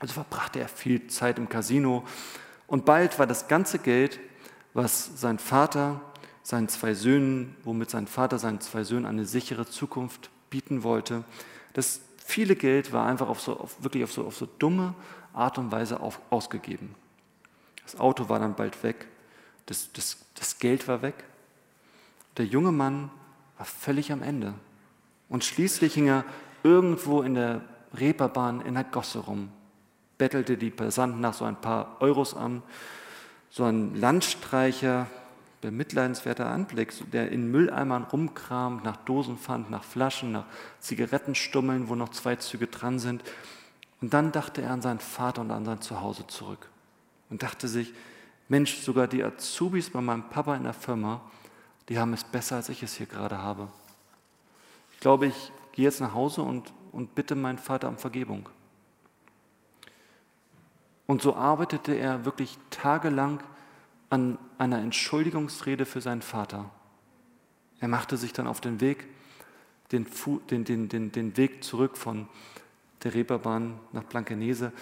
Also 0.00 0.14
verbrachte 0.14 0.58
er 0.60 0.68
viel 0.68 1.06
Zeit 1.06 1.38
im 1.38 1.48
Casino 1.48 2.04
und 2.66 2.84
bald 2.84 3.18
war 3.18 3.26
das 3.26 3.48
ganze 3.48 3.78
Geld, 3.78 4.18
was 4.74 5.20
sein 5.20 5.38
Vater 5.38 6.00
seinen 6.42 6.68
zwei 6.68 6.94
Söhnen, 6.94 7.56
womit 7.62 7.90
sein 7.90 8.06
Vater 8.06 8.38
seinen 8.38 8.60
zwei 8.60 8.82
Söhnen 8.84 9.06
eine 9.06 9.26
sichere 9.26 9.66
Zukunft 9.66 10.30
bieten 10.50 10.82
wollte, 10.82 11.24
das 11.74 12.00
viele 12.24 12.56
Geld 12.56 12.92
war 12.92 13.06
einfach 13.06 13.28
auf 13.28 13.40
so, 13.40 13.58
auf, 13.58 13.82
wirklich 13.82 14.04
auf 14.04 14.12
so, 14.12 14.24
auf 14.24 14.36
so 14.36 14.46
dumme 14.58 14.94
Art 15.32 15.58
und 15.58 15.70
Weise 15.72 16.00
auf, 16.00 16.20
ausgegeben. 16.30 16.94
Das 17.90 17.98
Auto 17.98 18.28
war 18.28 18.38
dann 18.38 18.54
bald 18.54 18.82
weg, 18.82 19.06
das, 19.64 19.90
das, 19.92 20.18
das 20.34 20.58
Geld 20.58 20.86
war 20.88 21.00
weg. 21.00 21.24
Der 22.36 22.44
junge 22.44 22.70
Mann 22.70 23.10
war 23.56 23.64
völlig 23.64 24.12
am 24.12 24.22
Ende. 24.22 24.52
Und 25.30 25.42
schließlich 25.42 25.94
hing 25.94 26.08
er 26.08 26.24
irgendwo 26.62 27.22
in 27.22 27.34
der 27.34 27.62
Reeperbahn 27.94 28.60
in 28.60 28.74
der 28.74 28.84
Gosse 28.84 29.20
rum 29.20 29.50
bettelte 30.18 30.58
die 30.58 30.70
Passanten 30.70 31.20
nach 31.20 31.32
so 31.32 31.46
ein 31.46 31.56
paar 31.56 31.96
Euros 32.00 32.34
an. 32.34 32.62
So 33.50 33.64
ein 33.64 33.94
Landstreicher, 33.94 35.06
bemitleidenswerter 35.62 36.46
Anblick, 36.46 36.92
der 37.12 37.30
in 37.32 37.50
Mülleimern 37.50 38.02
rumkramt, 38.02 38.84
nach 38.84 38.96
Dosen 38.96 39.38
fand, 39.38 39.70
nach 39.70 39.84
Flaschen, 39.84 40.32
nach 40.32 40.44
Zigarettenstummeln, 40.80 41.88
wo 41.88 41.94
noch 41.94 42.10
zwei 42.10 42.36
Züge 42.36 42.66
dran 42.66 42.98
sind. 42.98 43.22
Und 44.02 44.12
dann 44.12 44.32
dachte 44.32 44.60
er 44.60 44.72
an 44.72 44.82
seinen 44.82 45.00
Vater 45.00 45.40
und 45.40 45.52
an 45.52 45.64
sein 45.64 45.80
Zuhause 45.80 46.26
zurück 46.26 46.68
und 47.30 47.42
dachte 47.42 47.68
sich, 47.68 47.92
Mensch, 48.48 48.78
sogar 48.78 49.06
die 49.06 49.22
Azubis 49.22 49.90
bei 49.90 50.00
meinem 50.00 50.28
Papa 50.28 50.56
in 50.56 50.64
der 50.64 50.72
Firma, 50.72 51.20
die 51.88 51.98
haben 51.98 52.12
es 52.12 52.24
besser, 52.24 52.56
als 52.56 52.68
ich 52.68 52.82
es 52.82 52.94
hier 52.94 53.06
gerade 53.06 53.38
habe. 53.38 53.68
Ich 54.92 55.00
glaube, 55.00 55.26
ich 55.26 55.52
gehe 55.72 55.84
jetzt 55.84 56.00
nach 56.00 56.14
Hause 56.14 56.42
und, 56.42 56.72
und 56.92 57.14
bitte 57.14 57.34
meinen 57.34 57.58
Vater 57.58 57.88
um 57.88 57.98
Vergebung. 57.98 58.48
Und 61.06 61.22
so 61.22 61.34
arbeitete 61.34 61.94
er 61.94 62.24
wirklich 62.24 62.58
tagelang 62.70 63.42
an 64.10 64.38
einer 64.58 64.78
Entschuldigungsrede 64.78 65.86
für 65.86 66.00
seinen 66.00 66.22
Vater. 66.22 66.70
Er 67.80 67.88
machte 67.88 68.16
sich 68.16 68.32
dann 68.32 68.46
auf 68.46 68.60
den 68.60 68.80
Weg, 68.80 69.06
den, 69.92 70.06
den, 70.50 70.88
den, 70.88 71.12
den, 71.12 71.36
Weg 71.36 71.64
zurück 71.64 71.96
von 71.96 72.28
der 73.02 73.14
Reeperbahn 73.14 73.78
nach 73.92 74.04
Blankenese. 74.04 74.72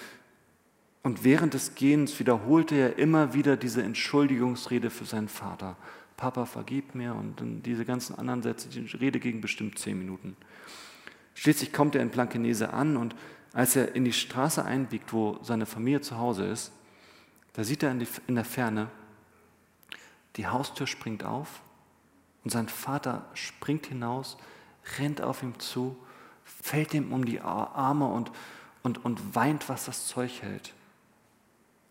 Und 1.06 1.22
während 1.22 1.54
des 1.54 1.76
Gehens 1.76 2.18
wiederholte 2.18 2.74
er 2.74 2.98
immer 2.98 3.32
wieder 3.32 3.56
diese 3.56 3.80
Entschuldigungsrede 3.80 4.90
für 4.90 5.04
seinen 5.04 5.28
Vater. 5.28 5.76
Papa, 6.16 6.46
vergib 6.46 6.96
mir 6.96 7.14
und 7.14 7.36
diese 7.64 7.84
ganzen 7.84 8.18
anderen 8.18 8.42
Sätze, 8.42 8.68
die 8.68 8.80
Rede 8.96 9.20
ging 9.20 9.40
bestimmt 9.40 9.78
zehn 9.78 9.96
Minuten. 9.96 10.36
Schließlich 11.36 11.72
kommt 11.72 11.94
er 11.94 12.02
in 12.02 12.08
Blankenese 12.10 12.72
an 12.72 12.96
und 12.96 13.14
als 13.52 13.76
er 13.76 13.94
in 13.94 14.04
die 14.04 14.12
Straße 14.12 14.64
einbiegt, 14.64 15.12
wo 15.12 15.38
seine 15.42 15.64
Familie 15.64 16.00
zu 16.00 16.18
Hause 16.18 16.44
ist, 16.46 16.72
da 17.52 17.62
sieht 17.62 17.84
er 17.84 17.92
in 17.92 18.34
der 18.34 18.44
Ferne, 18.44 18.90
die 20.34 20.48
Haustür 20.48 20.88
springt 20.88 21.22
auf 21.22 21.62
und 22.42 22.50
sein 22.50 22.68
Vater 22.68 23.26
springt 23.34 23.86
hinaus, 23.86 24.38
rennt 24.98 25.22
auf 25.22 25.44
ihm 25.44 25.56
zu, 25.60 25.96
fällt 26.42 26.94
ihm 26.94 27.12
um 27.12 27.24
die 27.24 27.40
Arme 27.42 28.08
und, 28.08 28.32
und, 28.82 29.04
und 29.04 29.36
weint, 29.36 29.68
was 29.68 29.84
das 29.84 30.08
Zeug 30.08 30.42
hält. 30.42 30.72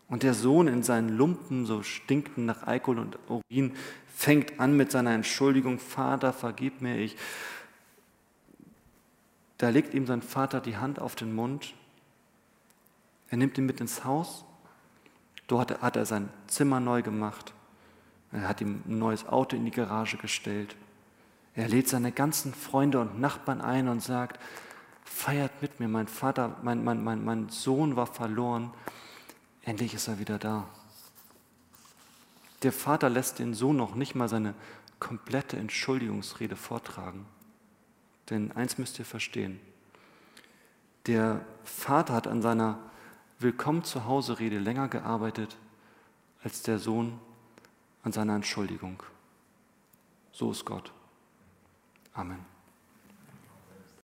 Und 0.08 0.22
der 0.22 0.34
Sohn 0.34 0.68
in 0.68 0.82
seinen 0.82 1.08
Lumpen, 1.08 1.66
so 1.66 1.82
stinkten 1.82 2.46
nach 2.46 2.62
Alkohol 2.62 3.00
und 3.00 3.18
Urin, 3.28 3.74
fängt 4.14 4.60
an 4.60 4.76
mit 4.76 4.92
seiner 4.92 5.12
Entschuldigung, 5.12 5.78
Vater, 5.78 6.32
vergib 6.32 6.80
mir, 6.80 6.96
ich 6.98 7.16
da 9.58 9.70
legt 9.70 9.94
ihm 9.94 10.06
sein 10.06 10.22
Vater 10.22 10.60
die 10.60 10.76
Hand 10.76 11.00
auf 11.00 11.14
den 11.14 11.34
Mund. 11.34 11.74
Er 13.28 13.38
nimmt 13.38 13.56
ihn 13.56 13.66
mit 13.66 13.80
ins 13.80 14.04
Haus. 14.04 14.44
Dort 15.46 15.80
hat 15.80 15.96
er 15.96 16.04
sein 16.04 16.28
Zimmer 16.46 16.80
neu 16.80 17.02
gemacht. 17.02 17.52
Er 18.32 18.48
hat 18.48 18.60
ihm 18.60 18.82
ein 18.86 18.98
neues 18.98 19.26
Auto 19.26 19.56
in 19.56 19.64
die 19.64 19.70
Garage 19.70 20.18
gestellt. 20.18 20.76
Er 21.54 21.68
lädt 21.68 21.88
seine 21.88 22.12
ganzen 22.12 22.52
Freunde 22.52 23.00
und 23.00 23.18
Nachbarn 23.18 23.62
ein 23.62 23.88
und 23.88 24.02
sagt, 24.02 24.38
feiert 25.04 25.62
mit 25.62 25.80
mir, 25.80 25.88
mein 25.88 26.08
Vater, 26.08 26.56
mein, 26.62 26.84
mein, 26.84 27.02
mein, 27.02 27.24
mein 27.24 27.48
Sohn 27.48 27.96
war 27.96 28.06
verloren, 28.06 28.72
endlich 29.66 29.92
ist 29.92 30.08
er 30.08 30.18
wieder 30.18 30.38
da. 30.38 30.66
Der 32.62 32.72
Vater 32.72 33.10
lässt 33.10 33.38
den 33.38 33.52
Sohn 33.52 33.76
noch 33.76 33.94
nicht 33.94 34.14
mal 34.14 34.28
seine 34.28 34.54
komplette 34.98 35.58
Entschuldigungsrede 35.58 36.56
vortragen. 36.56 37.26
Denn 38.30 38.52
eins 38.52 38.78
müsst 38.78 38.98
ihr 38.98 39.04
verstehen, 39.04 39.60
der 41.06 41.44
Vater 41.64 42.14
hat 42.14 42.26
an 42.26 42.40
seiner 42.40 42.78
Willkommen 43.38 43.84
zu 43.84 44.06
Hause 44.06 44.38
Rede 44.38 44.58
länger 44.58 44.88
gearbeitet 44.88 45.58
als 46.42 46.62
der 46.62 46.78
Sohn 46.78 47.20
an 48.02 48.12
seiner 48.12 48.34
Entschuldigung. 48.34 49.02
So 50.32 50.50
ist 50.50 50.64
Gott. 50.64 50.92
Amen. 52.14 52.55